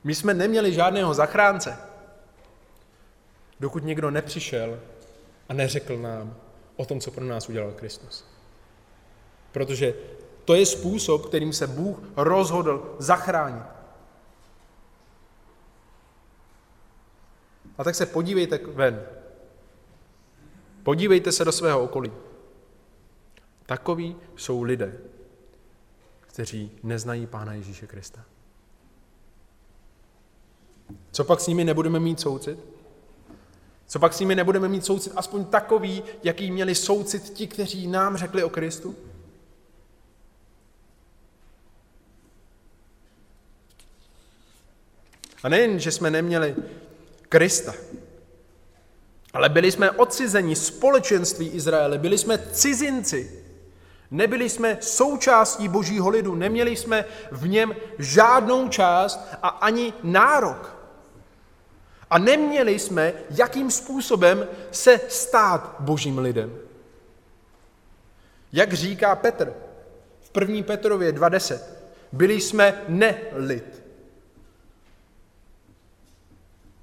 My 0.05 0.15
jsme 0.15 0.35
neměli 0.35 0.73
žádného 0.73 1.15
zachránce, 1.15 1.79
dokud 3.61 3.85
někdo 3.85 4.11
nepřišel 4.11 4.81
a 5.49 5.55
neřekl 5.55 5.97
nám 5.99 6.37
o 6.77 6.85
tom, 6.85 7.01
co 7.01 7.11
pro 7.11 7.25
nás 7.25 7.49
udělal 7.49 7.73
Kristus. 7.73 8.25
Protože 9.53 9.95
to 10.45 10.55
je 10.55 10.67
způsob, 10.67 11.27
kterým 11.27 11.53
se 11.53 11.67
Bůh 11.67 11.99
rozhodl 12.17 12.97
zachránit. 12.99 13.63
A 17.79 17.85
tak 17.85 17.95
se 17.95 18.07
podívejte 18.07 18.59
ven. 18.59 19.07
Podívejte 20.89 21.33
se 21.33 21.45
do 21.45 21.53
svého 21.53 21.83
okolí. 21.83 22.13
Takoví 23.67 24.17
jsou 24.37 24.63
lidé, 24.63 25.01
kteří 26.21 26.71
neznají 26.83 27.27
Pána 27.27 27.55
Ježíše 27.55 27.87
Krista. 27.87 28.25
Co 31.11 31.25
pak 31.25 31.41
s 31.41 31.47
nimi 31.47 31.65
nebudeme 31.65 32.01
mít 32.01 32.21
soucit? 32.21 32.59
Co 33.87 33.99
pak 33.99 34.15
s 34.15 34.21
nimi 34.21 34.35
nebudeme 34.35 34.69
mít 34.69 34.85
soucit 34.85 35.13
aspoň 35.17 35.45
takový, 35.45 36.03
jaký 36.23 36.51
měli 36.51 36.75
soucit 36.75 37.23
ti, 37.23 37.47
kteří 37.47 37.87
nám 37.87 38.17
řekli 38.17 38.45
o 38.45 38.51
Kristu? 38.51 38.97
A 45.43 45.49
nejen, 45.49 45.79
že 45.79 45.93
jsme 45.93 46.11
neměli 46.11 46.57
Krista, 47.29 47.75
ale 49.33 49.49
byli 49.49 49.73
jsme 49.73 49.91
odcizeni 49.91 50.57
společenství 50.57 51.49
Izraele, 51.49 51.99
byli 51.99 52.19
jsme 52.19 52.39
cizinci, 52.39 53.45
nebyli 54.11 54.49
jsme 54.49 54.79
součástí 54.81 55.69
božího 55.69 56.09
lidu, 56.09 56.35
neměli 56.35 56.77
jsme 56.77 57.05
v 57.31 57.49
něm 57.49 57.77
žádnou 57.99 58.69
část 58.69 59.21
a 59.43 59.49
ani 59.49 59.93
nárok. 60.03 60.79
A 62.11 62.19
neměli 62.19 62.79
jsme, 62.79 63.13
jakým 63.31 63.71
způsobem 63.71 64.49
se 64.71 65.01
stát 65.09 65.77
božím 65.81 66.19
lidem. 66.19 66.59
Jak 68.53 68.73
říká 68.73 69.17
Petr 69.17 69.55
v 70.21 70.41
1. 70.41 70.63
Petrově 70.63 71.13
2.10, 71.13 71.61
byli 72.13 72.41
jsme 72.41 72.83
nelid. 72.89 73.83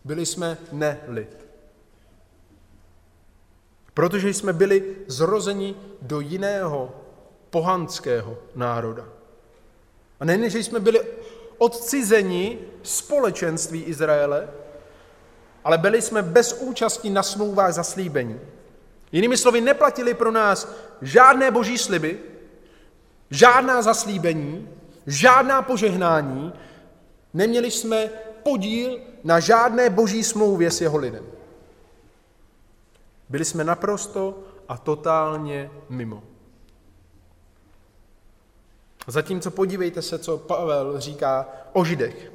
Byli 0.03 0.25
jsme 0.25 0.57
nelid. 0.71 1.44
Protože 3.95 4.29
jsme 4.29 4.53
byli 4.53 4.95
zrozeni 5.07 5.75
do 6.01 6.19
jiného 6.19 6.95
pohanského 7.49 8.37
národa. 8.55 9.05
A 10.19 10.25
nejen, 10.25 10.49
že 10.49 10.59
jsme 10.59 10.79
byli 10.79 11.01
odcizeni 11.57 12.59
společenství 12.83 13.83
Izraele, 13.83 14.47
ale 15.63 15.77
byli 15.77 16.01
jsme 16.01 16.21
bez 16.21 16.53
účasti 16.53 17.09
na 17.09 17.23
smlouvách 17.23 17.73
zaslíbení. 17.73 18.39
Jinými 19.11 19.37
slovy, 19.37 19.61
neplatili 19.61 20.13
pro 20.13 20.31
nás 20.31 20.75
žádné 21.01 21.51
boží 21.51 21.77
sliby, 21.77 22.19
žádná 23.29 23.81
zaslíbení, 23.81 24.69
žádná 25.07 25.61
požehnání, 25.61 26.53
neměli 27.33 27.71
jsme 27.71 28.09
podíl 28.43 28.99
na 29.23 29.39
žádné 29.39 29.89
boží 29.89 30.23
smlouvě 30.23 30.71
s 30.71 30.81
jeho 30.81 30.97
lidem. 30.97 31.25
Byli 33.29 33.45
jsme 33.45 33.63
naprosto 33.63 34.39
a 34.67 34.77
totálně 34.77 35.71
mimo. 35.89 36.23
Zatímco 39.07 39.51
podívejte 39.51 40.01
se, 40.01 40.19
co 40.19 40.37
Pavel 40.37 40.99
říká 40.99 41.49
o 41.73 41.85
Židech 41.85 42.31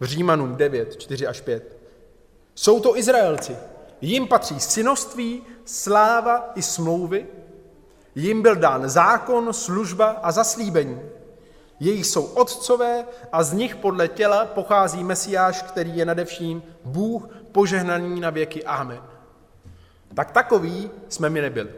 v 0.00 0.04
Římanům 0.04 0.56
9, 0.56 0.96
4 0.96 1.26
až 1.26 1.40
5. 1.40 1.76
Jsou 2.54 2.80
to 2.80 2.96
Izraelci. 2.96 3.56
Jim 4.00 4.26
patří 4.26 4.60
synoství, 4.60 5.42
sláva 5.64 6.52
i 6.54 6.62
smlouvy. 6.62 7.26
Jim 8.14 8.42
byl 8.42 8.56
dán 8.56 8.88
zákon, 8.88 9.52
služba 9.52 10.06
a 10.22 10.32
zaslíbení. 10.32 11.00
Jejich 11.80 12.06
jsou 12.06 12.24
otcové 12.24 13.04
a 13.32 13.42
z 13.42 13.52
nich 13.52 13.76
podle 13.76 14.08
těla 14.08 14.44
pochází 14.44 15.04
Mesiáš, 15.04 15.62
který 15.62 15.96
je 15.96 16.04
nadevším 16.04 16.62
Bůh 16.84 17.28
požehnaný 17.52 18.20
na 18.20 18.30
věky. 18.30 18.64
Amen. 18.64 19.17
Tak 20.14 20.30
takový 20.30 20.90
jsme 21.08 21.30
mi 21.30 21.40
nebyli. 21.40 21.70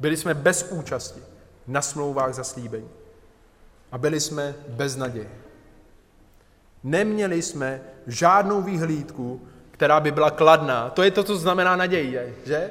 Byli 0.00 0.16
jsme 0.16 0.34
bez 0.34 0.66
účasti 0.70 1.20
na 1.66 1.82
smlouvách 1.82 2.34
zaslíbení. 2.34 2.88
A 3.92 3.98
byli 3.98 4.20
jsme 4.20 4.54
bez 4.68 4.96
naděje. 4.96 5.30
Neměli 6.84 7.42
jsme 7.42 7.80
žádnou 8.06 8.62
výhlídku, 8.62 9.48
která 9.70 10.00
by 10.00 10.10
byla 10.10 10.30
kladná. 10.30 10.90
To 10.90 11.02
je 11.02 11.10
to, 11.10 11.24
co 11.24 11.36
znamená 11.36 11.76
naděje, 11.76 12.34
že? 12.46 12.70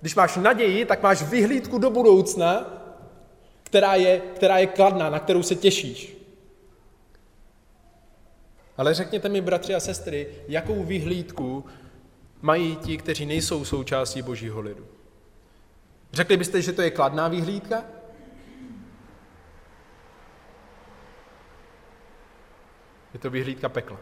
Když 0.00 0.14
máš 0.14 0.36
naději, 0.36 0.84
tak 0.84 1.02
máš 1.02 1.22
vyhlídku 1.22 1.78
do 1.78 1.90
budoucna, 1.90 2.66
která 3.62 3.94
je, 3.94 4.20
která 4.20 4.58
je 4.58 4.66
kladná, 4.66 5.10
na 5.10 5.18
kterou 5.18 5.42
se 5.42 5.54
těšíš. 5.54 6.15
Ale 8.76 8.94
řekněte 8.94 9.28
mi, 9.28 9.40
bratři 9.40 9.74
a 9.74 9.80
sestry, 9.80 10.28
jakou 10.48 10.84
vyhlídku 10.84 11.64
mají 12.42 12.76
ti, 12.76 12.98
kteří 12.98 13.26
nejsou 13.26 13.64
součástí 13.64 14.22
božího 14.22 14.60
lidu. 14.60 14.86
Řekli 16.12 16.36
byste, 16.36 16.62
že 16.62 16.72
to 16.72 16.82
je 16.82 16.90
kladná 16.90 17.28
vyhlídka? 17.28 17.84
Je 23.14 23.20
to 23.20 23.30
vyhlídka 23.30 23.68
pekla. 23.68 23.98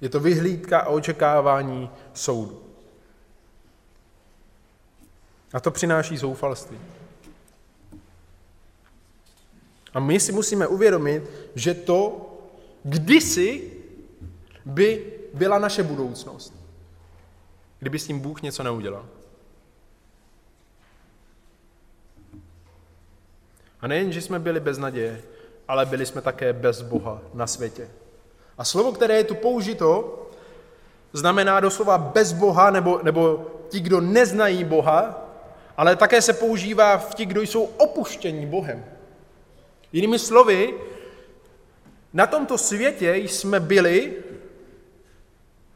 Je 0.00 0.08
to 0.08 0.20
vyhlídka 0.20 0.80
a 0.80 0.88
očekávání 0.88 1.90
soudu. 2.14 2.62
A 5.52 5.60
to 5.60 5.70
přináší 5.70 6.16
zoufalství. 6.16 6.78
A 9.94 10.00
my 10.00 10.20
si 10.20 10.32
musíme 10.32 10.66
uvědomit, 10.66 11.22
že 11.54 11.74
to 11.74 12.26
kdysi 12.84 13.72
by 14.64 15.12
byla 15.34 15.58
naše 15.58 15.82
budoucnost, 15.82 16.54
kdyby 17.78 17.98
s 17.98 18.06
tím 18.06 18.20
Bůh 18.20 18.42
něco 18.42 18.62
neudělal. 18.62 19.06
A 23.80 23.86
nejen, 23.86 24.12
že 24.12 24.22
jsme 24.22 24.38
byli 24.38 24.60
bez 24.60 24.78
naděje, 24.78 25.22
ale 25.68 25.86
byli 25.86 26.06
jsme 26.06 26.20
také 26.20 26.52
bez 26.52 26.82
Boha 26.82 27.22
na 27.34 27.46
světě. 27.46 27.90
A 28.58 28.64
slovo, 28.64 28.92
které 28.92 29.16
je 29.16 29.24
tu 29.24 29.34
použito, 29.34 30.26
znamená 31.12 31.60
doslova 31.60 31.98
bez 31.98 32.32
Boha, 32.32 32.70
nebo, 32.70 33.00
nebo 33.02 33.46
ti, 33.68 33.80
kdo 33.80 34.00
neznají 34.00 34.64
Boha, 34.64 35.26
ale 35.76 35.96
také 35.96 36.22
se 36.22 36.32
používá 36.32 36.98
v 36.98 37.14
ti, 37.14 37.26
kdo 37.26 37.40
jsou 37.42 37.64
opuštění 37.64 38.46
Bohem. 38.46 38.84
Jinými 39.92 40.18
slovy, 40.18 40.74
na 42.12 42.26
tomto 42.26 42.58
světě 42.58 43.14
jsme 43.14 43.60
byli 43.60 44.14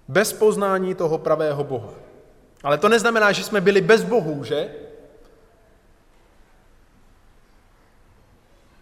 bez 0.08 0.32
poznání 0.32 0.94
toho 0.94 1.18
pravého 1.18 1.64
Boha. 1.64 1.94
Ale 2.62 2.78
to 2.78 2.88
neznamená, 2.88 3.32
že 3.32 3.44
jsme 3.44 3.60
byli 3.60 3.80
bez 3.80 4.02
Bohu, 4.02 4.44
že? 4.44 4.74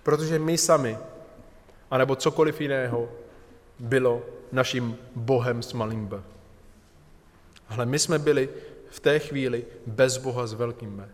Protože 0.03 0.38
my 0.38 0.59
sami, 0.59 0.99
anebo 1.90 2.16
cokoliv 2.16 2.61
jiného, 2.61 3.09
bylo 3.79 4.23
naším 4.53 4.99
Bohem 5.16 5.62
s 5.62 5.73
malým 5.73 6.07
B. 6.07 6.23
Ale 7.68 7.87
my 7.87 7.99
jsme 7.99 8.18
byli 8.18 8.49
v 8.90 9.01
té 9.01 9.18
chvíli 9.18 9.64
bez 9.87 10.16
Boha 10.16 10.47
s 10.47 10.53
velkým 10.53 10.97
B. 10.97 11.09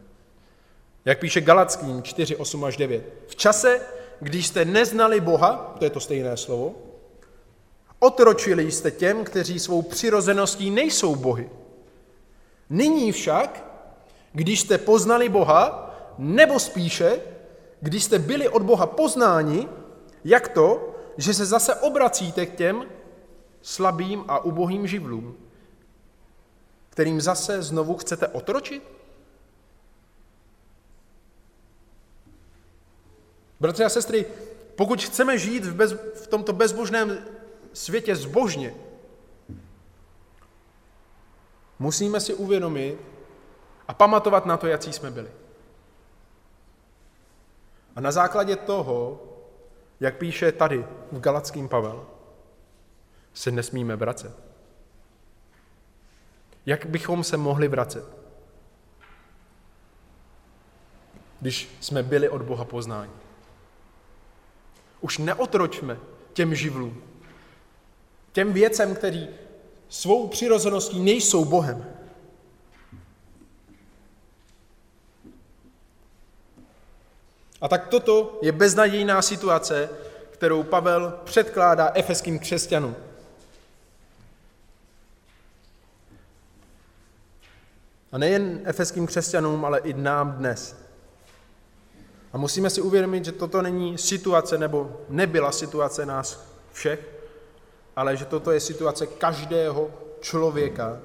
Jak 1.05 1.19
píše 1.19 1.41
Galackým 1.41 2.03
4, 2.03 2.37
8 2.37 2.65
až 2.65 2.77
9. 2.77 3.05
V 3.27 3.37
čase, 3.37 3.81
když 4.21 4.47
jste 4.47 4.65
neznali 4.65 5.21
Boha, 5.21 5.75
to 5.79 5.85
je 5.85 5.91
to 5.91 6.01
stejné 6.01 6.37
slovo, 6.37 6.75
otročili 7.99 8.71
jste 8.73 8.91
těm, 8.91 9.25
kteří 9.25 9.59
svou 9.59 9.83
přirozeností 9.83 10.71
nejsou 10.71 11.17
bohy. 11.17 11.51
Nyní 12.71 13.13
však, 13.13 13.65
když 14.33 14.61
jste 14.61 14.79
poznali 14.79 15.29
Boha, 15.29 15.95
nebo 16.19 16.59
spíše, 16.61 17.21
když 17.81 18.05
jste 18.05 18.19
byli 18.19 18.49
od 18.49 18.63
Boha 18.63 18.87
poznáni, 18.87 19.69
jak 20.25 20.49
to, 20.49 20.95
že 21.17 21.35
se 21.35 21.47
zase 21.47 21.75
obracíte 21.75 22.47
k 22.47 22.55
těm 22.55 22.85
slabým 23.63 24.25
a 24.29 24.45
ubohým 24.45 24.87
živlům, 24.87 25.37
kterým 26.91 27.21
zase 27.21 27.63
znovu 27.63 27.97
chcete 27.97 28.29
otročit? 28.29 28.98
Bratři 33.61 33.85
a 33.85 33.89
sestry, 33.89 34.27
pokud 34.77 35.03
chceme 35.03 35.39
žít 35.39 35.65
v, 35.65 35.75
bez, 35.75 35.93
v 35.93 36.27
tomto 36.27 36.53
bezbožném 36.53 37.19
světě 37.73 38.17
zbožně, 38.17 38.75
musíme 41.79 42.21
si 42.21 42.35
uvědomit 42.35 42.99
a 43.89 43.95
pamatovat 43.95 44.47
na 44.47 44.57
to, 44.57 44.67
jaký 44.67 44.93
jsme 44.93 45.11
byli. 45.11 45.31
A 47.97 48.01
na 48.01 48.13
základě 48.13 48.57
toho, 48.57 49.23
jak 50.01 50.17
píše 50.17 50.53
tady 50.53 50.87
v 51.13 51.21
Galackým 51.21 51.69
Pavel, 51.69 52.07
se 53.35 53.51
nesmíme 53.51 53.97
vracet. 53.97 54.33
Jak 56.67 56.87
bychom 56.87 57.25
se 57.25 57.37
mohli 57.37 57.69
vracet? 57.69 58.05
Když 61.41 61.77
jsme 61.81 62.03
byli 62.03 62.29
od 62.29 62.43
Boha 62.43 62.65
poznáni. 62.65 63.13
Už 65.01 65.19
neotročme 65.19 65.99
těm 66.33 66.55
živlům, 66.55 67.03
těm 68.33 68.53
věcem, 68.53 68.95
který 68.95 69.29
svou 69.89 70.29
přirozeností 70.29 71.01
nejsou 71.01 71.45
Bohem. 71.45 71.85
A 77.61 77.69
tak 77.69 77.89
toto 77.89 78.39
je 78.43 78.53
beznadějná 78.53 79.23
situace, 79.23 79.91
kterou 80.31 80.63
Pavel 80.63 81.21
předkládá 81.25 81.91
efeským 81.95 82.39
křesťanům. 82.39 82.97
A 88.13 88.19
nejen 88.19 88.61
efeským 88.65 89.07
křesťanům, 89.07 89.65
ale 89.65 89.79
i 89.79 89.93
nám 89.93 90.33
dnes. 90.33 90.88
A 92.33 92.39
musíme 92.39 92.71
si 92.71 92.81
uvědomit, 92.81 93.25
že 93.25 93.33
toto 93.33 93.63
není 93.63 93.99
situace, 93.99 94.59
nebo 94.59 95.01
nebyla 95.09 95.53
situace 95.53 96.07
nás 96.07 96.47
všech, 96.73 97.09
ale 97.97 98.17
že 98.17 98.25
toto 98.25 98.51
je 98.51 98.61
situace 98.61 99.07
každého 99.07 99.91
člověka, 100.21 100.99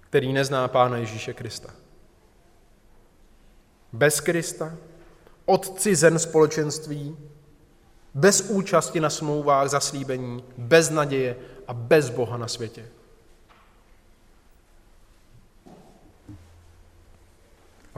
který 0.00 0.32
nezná 0.32 0.68
Pána 0.68 0.96
Ježíše 0.96 1.34
Krista. 1.34 1.70
Bez 3.92 4.20
Krista, 4.20 4.74
odcizen 5.44 6.18
společenství, 6.18 7.16
bez 8.14 8.40
účasti 8.40 9.00
na 9.00 9.10
smlouvách 9.10 9.68
zaslíbení, 9.68 10.44
bez 10.58 10.90
naděje 10.90 11.36
a 11.66 11.74
bez 11.74 12.10
Boha 12.10 12.36
na 12.36 12.48
světě. 12.48 12.88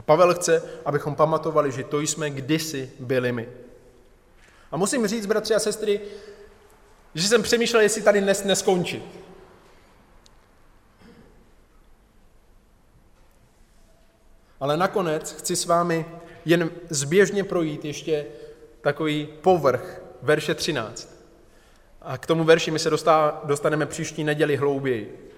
Pavel 0.09 0.33
chce, 0.33 0.63
abychom 0.85 1.15
pamatovali, 1.15 1.71
že 1.71 1.83
to 1.83 1.99
jsme 1.99 2.29
kdysi 2.29 2.91
byli 2.99 3.31
my. 3.31 3.49
A 4.71 4.77
musím 4.77 5.07
říct, 5.07 5.25
bratři 5.25 5.55
a 5.55 5.59
sestry, 5.59 6.01
že 7.15 7.27
jsem 7.27 7.43
přemýšlel, 7.43 7.81
jestli 7.81 8.01
tady 8.01 8.21
dnes 8.21 8.43
neskončit. 8.43 9.03
Ale 14.59 14.77
nakonec 14.77 15.31
chci 15.31 15.55
s 15.55 15.65
vámi 15.65 16.05
jen 16.45 16.69
zběžně 16.89 17.43
projít 17.43 17.85
ještě 17.85 18.25
takový 18.81 19.29
povrch 19.41 20.01
verše 20.21 20.55
13. 20.55 21.15
A 22.01 22.17
k 22.17 22.25
tomu 22.25 22.43
verši 22.43 22.71
my 22.71 22.79
se 22.79 22.89
dostaneme 23.43 23.85
příští 23.85 24.23
neděli 24.23 24.55
hlouběji. 24.55 25.31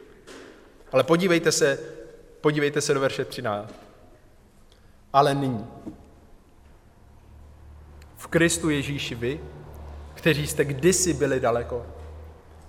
Ale 0.91 1.03
podívejte 1.03 1.51
se, 1.51 1.79
podívejte 2.41 2.81
se 2.81 2.93
do 2.93 2.99
verše 2.99 3.25
13. 3.25 3.90
Ale 5.13 5.35
nyní. 5.35 5.67
V 8.17 8.27
Kristu 8.27 8.69
Ježíši 8.69 9.15
vy, 9.15 9.39
kteří 10.13 10.47
jste 10.47 10.65
kdysi 10.65 11.13
byli 11.13 11.39
daleko, 11.39 11.85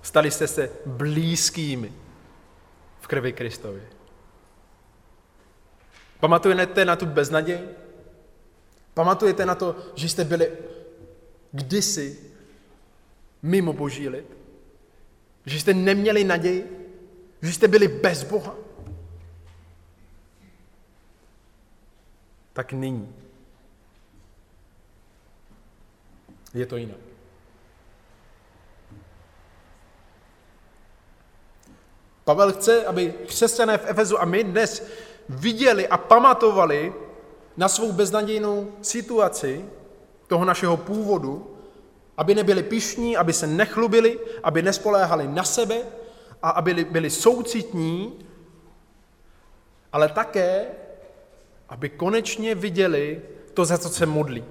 stali 0.02 0.30
jste 0.30 0.46
se 0.46 0.70
blízkými 0.86 1.92
v 3.00 3.06
krvi 3.06 3.32
Kristovi. 3.32 3.82
Pamatujete 6.20 6.84
na 6.84 6.96
tu 6.96 7.06
beznaděj? 7.06 7.60
Pamatujete 8.94 9.46
na 9.46 9.54
to, 9.54 9.76
že 9.94 10.08
jste 10.08 10.24
byli 10.24 10.52
kdysi 11.52 12.20
mimo 13.42 13.72
boží 13.72 14.08
lid? 14.08 14.26
Že 15.46 15.60
jste 15.60 15.74
neměli 15.74 16.24
naději? 16.24 16.88
Že 17.42 17.52
jste 17.52 17.68
byli 17.68 17.88
bez 17.88 18.22
Boha? 18.22 18.54
Tak 22.52 22.72
nyní 22.72 23.14
je 26.54 26.66
to 26.66 26.76
jinak. 26.76 26.96
Pavel 32.24 32.52
chce, 32.52 32.86
aby 32.86 33.14
křesťané 33.26 33.78
v 33.78 33.86
Efezu 33.86 34.20
a 34.20 34.24
my 34.24 34.44
dnes 34.44 34.86
viděli 35.28 35.88
a 35.88 35.96
pamatovali 35.96 36.92
na 37.56 37.68
svou 37.68 37.92
beznadějnou 37.92 38.72
situaci 38.82 39.64
toho 40.26 40.44
našeho 40.44 40.76
původu, 40.76 41.56
aby 42.16 42.34
nebyli 42.34 42.62
pišní, 42.62 43.16
aby 43.16 43.32
se 43.32 43.46
nechlubili, 43.46 44.18
aby 44.42 44.62
nespoléhali 44.62 45.28
na 45.28 45.44
sebe 45.44 45.82
a 46.42 46.50
aby 46.50 46.84
byli 46.84 47.10
soucitní, 47.10 48.26
ale 49.92 50.08
také, 50.08 50.66
aby 51.72 51.88
konečně 51.88 52.54
viděli 52.54 53.22
to, 53.54 53.64
za 53.64 53.78
co 53.78 53.88
se 53.88 54.06
modlí. 54.06 54.44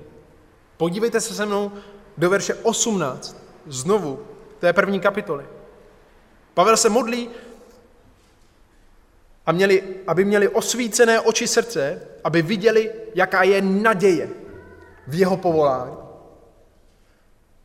Podívejte 0.78 1.22
se 1.22 1.34
se 1.34 1.46
mnou 1.46 1.72
do 2.18 2.30
verše 2.30 2.54
18, 2.54 3.38
znovu, 3.66 4.26
té 4.60 4.74
první 4.74 5.00
kapitoly. 5.00 5.46
Pavel 6.54 6.78
se 6.78 6.90
modlí, 6.90 7.30
a 9.46 9.52
měli, 9.52 9.84
aby 10.08 10.26
měli 10.26 10.50
osvícené 10.50 11.20
oči 11.20 11.48
srdce, 11.48 12.02
aby 12.24 12.42
viděli, 12.42 12.92
jaká 13.16 13.44
je 13.44 13.62
naděje 13.62 14.30
v 15.08 15.20
jeho 15.20 15.38
povolání. 15.38 15.96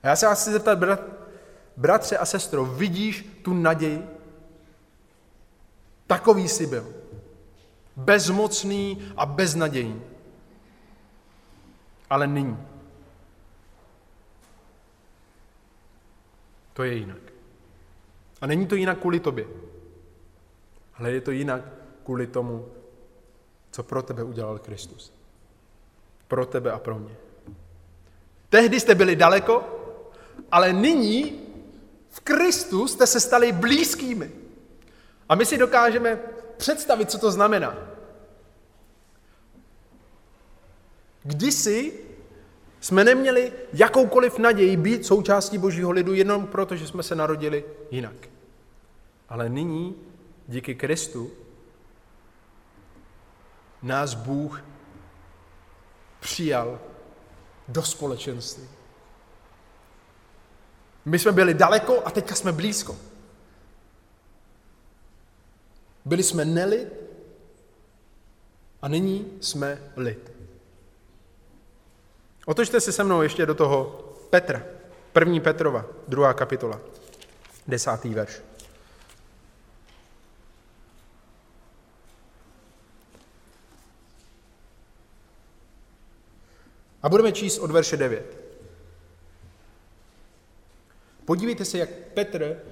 A 0.02 0.08
já 0.08 0.16
se 0.16 0.26
vás 0.26 0.40
chci 0.40 0.52
zeptat, 0.52 0.78
brat, 0.78 1.00
bratře 1.76 2.18
a 2.18 2.24
sestro, 2.24 2.64
vidíš 2.64 3.40
tu 3.42 3.54
naději? 3.54 4.06
Takový 6.06 6.48
jsi 6.48 6.66
byl. 6.66 7.05
Bezmocný 7.96 9.12
a 9.16 9.26
beznadějný. 9.26 10.02
Ale 12.10 12.26
nyní. 12.26 12.58
To 16.72 16.82
je 16.84 16.94
jinak. 16.94 17.18
A 18.40 18.46
není 18.46 18.66
to 18.66 18.74
jinak 18.74 18.98
kvůli 18.98 19.20
tobě. 19.20 19.46
Ale 20.94 21.12
je 21.12 21.20
to 21.20 21.30
jinak 21.30 21.62
kvůli 22.04 22.26
tomu, 22.26 22.68
co 23.70 23.82
pro 23.82 24.02
tebe 24.02 24.22
udělal 24.22 24.58
Kristus. 24.58 25.12
Pro 26.28 26.46
tebe 26.46 26.72
a 26.72 26.78
pro 26.78 26.98
mě. 26.98 27.16
Tehdy 28.48 28.80
jste 28.80 28.94
byli 28.94 29.16
daleko, 29.16 29.64
ale 30.52 30.72
nyní 30.72 31.40
v 32.08 32.20
Kristu 32.20 32.88
jste 32.88 33.06
se 33.06 33.20
stali 33.20 33.52
blízkými. 33.52 34.32
A 35.28 35.34
my 35.34 35.46
si 35.46 35.58
dokážeme 35.58 36.18
představit, 36.56 37.10
co 37.10 37.18
to 37.18 37.30
znamená. 37.30 37.76
Kdysi 41.22 41.92
jsme 42.80 43.04
neměli 43.04 43.52
jakoukoliv 43.72 44.38
naději 44.38 44.76
být 44.76 45.06
součástí 45.06 45.58
Božího 45.58 45.90
lidu 45.90 46.14
jenom 46.14 46.46
proto, 46.46 46.76
že 46.76 46.86
jsme 46.86 47.02
se 47.02 47.14
narodili 47.14 47.64
jinak. 47.90 48.28
Ale 49.28 49.48
nyní 49.48 49.94
díky 50.48 50.74
Kristu 50.74 51.30
nás 53.82 54.14
Bůh 54.14 54.64
přijal 56.20 56.80
do 57.68 57.82
společenství. 57.82 58.68
My 61.04 61.18
jsme 61.18 61.32
byli 61.32 61.54
daleko 61.54 62.02
a 62.04 62.10
teďka 62.10 62.34
jsme 62.34 62.52
blízko. 62.52 62.96
Byli 66.06 66.22
jsme 66.22 66.44
nelid 66.44 66.88
a 68.82 68.88
nyní 68.88 69.38
jsme 69.40 69.92
lid. 69.96 70.32
Otočte 72.46 72.80
se 72.80 72.92
se 72.92 73.04
mnou 73.04 73.22
ještě 73.22 73.46
do 73.46 73.54
toho 73.54 73.84
Petra, 74.30 74.62
první 75.12 75.40
Petrova, 75.40 75.86
druhá 76.08 76.34
kapitola, 76.34 76.80
desátý 77.68 78.14
verš. 78.14 78.40
A 87.02 87.08
budeme 87.08 87.32
číst 87.32 87.58
od 87.58 87.70
verše 87.70 87.96
9. 87.96 88.36
Podívejte 91.24 91.64
se, 91.64 91.78
jak 91.78 91.90
Petr 91.90 92.62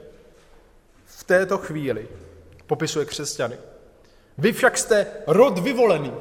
v 1.07 1.24
této 1.24 1.59
chvíli 1.59 2.09
popisuje 2.67 3.05
křesťany. 3.05 3.59
Vy 4.39 4.53
však 4.53 4.79
jste 4.79 5.07
rod 5.27 5.59
vyvolený, 5.59 6.12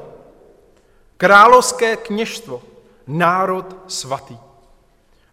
královské 1.18 1.98
kněžstvo, 1.98 2.62
národ 3.08 3.78
svatý, 3.88 4.38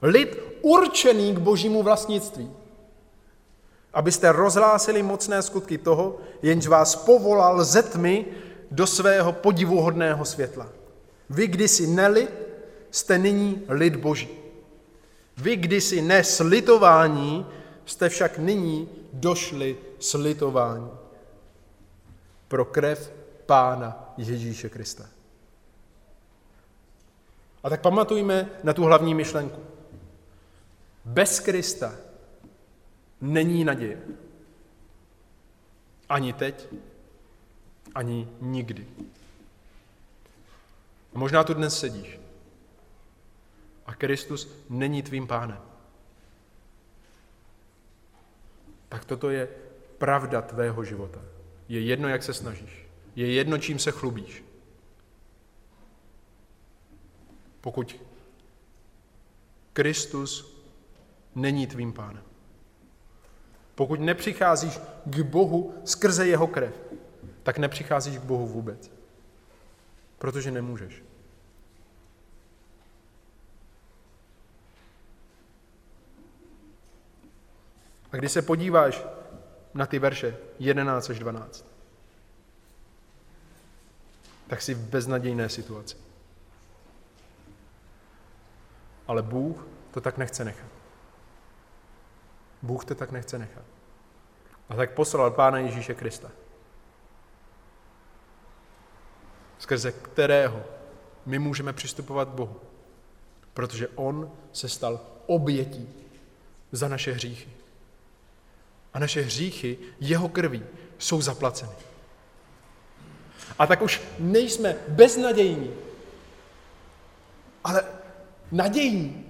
lid 0.03 0.39
určený 0.63 1.35
k 1.35 1.39
božímu 1.39 1.83
vlastnictví, 1.83 2.51
abyste 3.95 4.33
rozhlásili 4.33 5.03
mocné 5.03 5.43
skutky 5.43 5.79
toho, 5.79 6.17
jenž 6.43 6.67
vás 6.67 6.97
povolal 6.97 7.65
ze 7.65 7.83
tmy 7.83 8.27
do 8.71 8.87
svého 8.87 9.33
podivuhodného 9.33 10.25
světla. 10.25 10.69
Vy 11.31 11.47
kdysi 11.47 11.87
nelid, 11.87 12.31
jste 12.91 13.19
nyní 13.19 13.63
lid 13.69 13.97
boží. 13.97 14.29
Vy 15.37 15.57
kdysi 15.57 16.03
neslitování, 16.03 17.47
jste 17.87 18.09
však 18.09 18.39
nyní 18.39 18.89
došli 19.13 19.77
slitování. 19.99 21.00
Pro 22.51 22.65
krev 22.65 23.13
Pána 23.47 24.15
Ježíše 24.17 24.69
Krista. 24.69 25.07
A 27.63 27.71
tak 27.71 27.81
pamatujme 27.81 28.51
na 28.63 28.73
tu 28.73 28.83
hlavní 28.83 29.15
myšlenku. 29.15 29.63
Bez 31.05 31.41
Krista 31.41 31.95
není 33.21 33.65
naděje. 33.65 34.03
Ani 36.09 36.33
teď, 36.33 36.67
ani 37.95 38.29
nikdy. 38.41 38.87
A 41.15 41.19
možná 41.19 41.45
tu 41.45 41.55
dnes 41.55 41.79
sedíš 41.79 42.21
a 43.87 43.95
Kristus 43.95 44.51
není 44.69 45.03
tvým 45.03 45.27
pánem. 45.27 45.63
Tak 48.89 49.05
toto 49.05 49.31
je 49.31 49.49
pravda 49.99 50.43
tvého 50.43 50.85
života. 50.85 51.21
Je 51.71 51.81
jedno, 51.81 52.09
jak 52.09 52.23
se 52.23 52.35
snažíš. 52.35 52.87
Je 53.17 53.33
jedno, 53.33 53.59
čím 53.59 53.79
se 53.79 53.91
chlubíš. 53.91 54.45
Pokud 57.61 57.97
Kristus 59.73 60.57
není 61.35 61.67
tvým 61.67 61.93
pánem. 61.93 62.23
Pokud 63.75 64.01
nepřicházíš 64.01 64.79
k 65.05 65.21
Bohu 65.21 65.75
skrze 65.85 66.27
jeho 66.27 66.47
krev, 66.47 66.75
tak 67.43 67.59
nepřicházíš 67.59 68.19
k 68.19 68.23
Bohu 68.23 68.47
vůbec. 68.47 68.93
Protože 70.19 70.51
nemůžeš. 70.51 71.03
A 78.13 78.17
když 78.17 78.33
se 78.33 78.43
podíváš 78.43 79.03
na 79.75 79.87
ty 79.87 79.99
verše 79.99 80.37
11 80.59 81.11
až 81.11 81.19
12, 81.19 81.65
tak 84.47 84.63
jsi 84.63 84.75
v 84.75 84.79
beznadějné 84.79 85.49
situaci. 85.49 85.97
Ale 89.07 89.23
Bůh 89.23 89.67
to 89.91 90.01
tak 90.01 90.19
nechce 90.19 90.45
nechat. 90.45 90.71
Bůh 92.63 92.85
to 92.85 92.95
tak 92.95 93.11
nechce 93.11 93.39
nechat. 93.39 93.65
A 94.69 94.77
tak 94.77 94.95
poslal 94.95 95.31
Pána 95.31 95.59
Ježíše 95.59 95.95
Krista, 95.95 96.31
skrze 99.59 99.93
kterého 99.93 100.65
my 101.27 101.39
můžeme 101.39 101.73
přistupovat 101.73 102.29
k 102.29 102.33
Bohu, 102.33 102.61
protože 103.55 103.89
On 103.89 104.33
se 104.53 104.69
stal 104.69 105.01
obětí 105.27 105.89
za 106.73 106.89
naše 106.89 107.13
hříchy 107.13 107.60
a 108.95 108.99
naše 108.99 109.21
hříchy 109.21 109.79
jeho 110.01 110.29
krví 110.29 110.63
jsou 110.99 111.21
zaplaceny. 111.23 111.73
A 113.59 113.67
tak 113.67 113.83
už 113.83 114.03
nejsme 114.19 114.77
beznadějní, 114.89 115.75
ale 117.65 117.85
nadějní. 118.53 119.27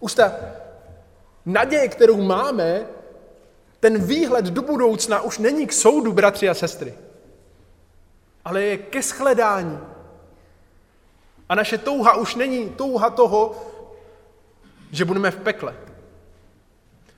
Už 0.00 0.14
ta 0.14 0.32
naděje, 1.46 1.88
kterou 1.88 2.22
máme, 2.22 2.86
Ten 3.82 4.04
výhled 4.04 4.44
do 4.44 4.62
budoucna 4.62 5.20
už 5.20 5.38
není 5.38 5.66
k 5.66 5.72
soudu, 5.72 6.12
bratři 6.12 6.48
a 6.48 6.54
sestry, 6.54 6.94
ale 8.44 8.62
je 8.62 8.76
ke 8.76 9.02
shledání. 9.02 9.78
A 11.48 11.54
naše 11.54 11.78
touha 11.78 12.16
už 12.16 12.34
není 12.34 12.70
touha 12.70 13.10
toho, 13.10 13.66
že 14.90 15.04
budeme 15.04 15.30
v 15.30 15.36
pekle, 15.36 15.74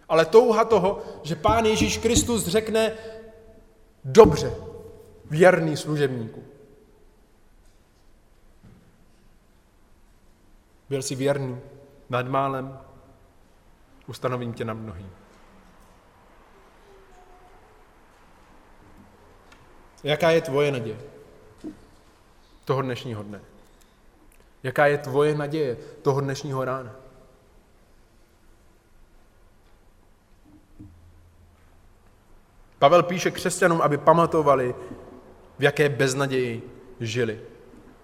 ale 0.09 0.27
touha 0.27 0.65
toho, 0.65 1.03
že 1.23 1.37
Pán 1.37 1.65
Ježíš 1.65 1.99
Kristus 1.99 2.47
řekne, 2.47 2.93
dobře, 4.05 4.55
věrný 5.31 5.77
služebníku. 5.77 6.45
Byl 10.89 11.03
jsi 11.03 11.15
věrný 11.15 11.61
nad 12.11 12.29
málem, 12.29 12.79
ustanovím 14.07 14.53
tě 14.53 14.65
na 14.65 14.75
mnohým. 14.75 15.11
Jaká 20.05 20.31
je 20.31 20.41
tvoje 20.41 20.73
naděje 20.73 20.99
toho 22.65 22.83
dnešního 22.83 23.23
dne? 23.23 23.41
Jaká 24.63 24.87
je 24.87 24.99
tvoje 24.99 25.35
naděje 25.35 25.77
toho 26.03 26.21
dnešního 26.21 26.65
rána? 26.65 27.04
Pavel 32.79 33.03
píše 33.03 33.31
křesťanům, 33.31 33.83
aby 33.83 33.99
pamatovali, 33.99 34.75
v 35.59 35.63
jaké 35.63 35.89
beznaději 35.89 36.63
žili, 37.01 37.41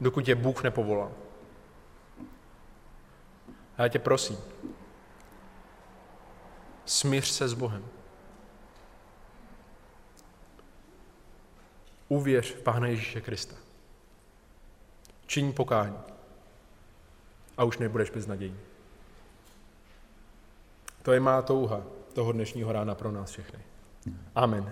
dokud 0.01 0.29
je 0.29 0.35
Bůh 0.35 0.62
nepovolal. 0.62 1.12
A 3.77 3.83
já 3.83 3.89
tě 3.89 3.99
prosím, 3.99 4.37
smíř 6.85 7.29
se 7.29 7.49
s 7.49 7.55
Bohem. 7.55 7.85
Uvěř 12.09 12.55
v 12.55 12.62
Pána 12.62 12.87
Ježíše 12.87 13.21
Krista. 13.21 13.57
Čiň 15.27 15.53
pokání. 15.53 15.99
A 17.57 17.64
už 17.64 17.79
nebudeš 17.79 18.11
bez 18.11 18.27
nadějí. 18.27 18.57
To 21.03 21.12
je 21.12 21.21
má 21.21 21.43
touha 21.43 21.83
toho 22.12 22.33
dnešního 22.33 22.73
rána 22.73 22.95
pro 22.95 23.12
nás 23.12 23.31
všechny. 23.31 23.70
Amen. 24.36 24.64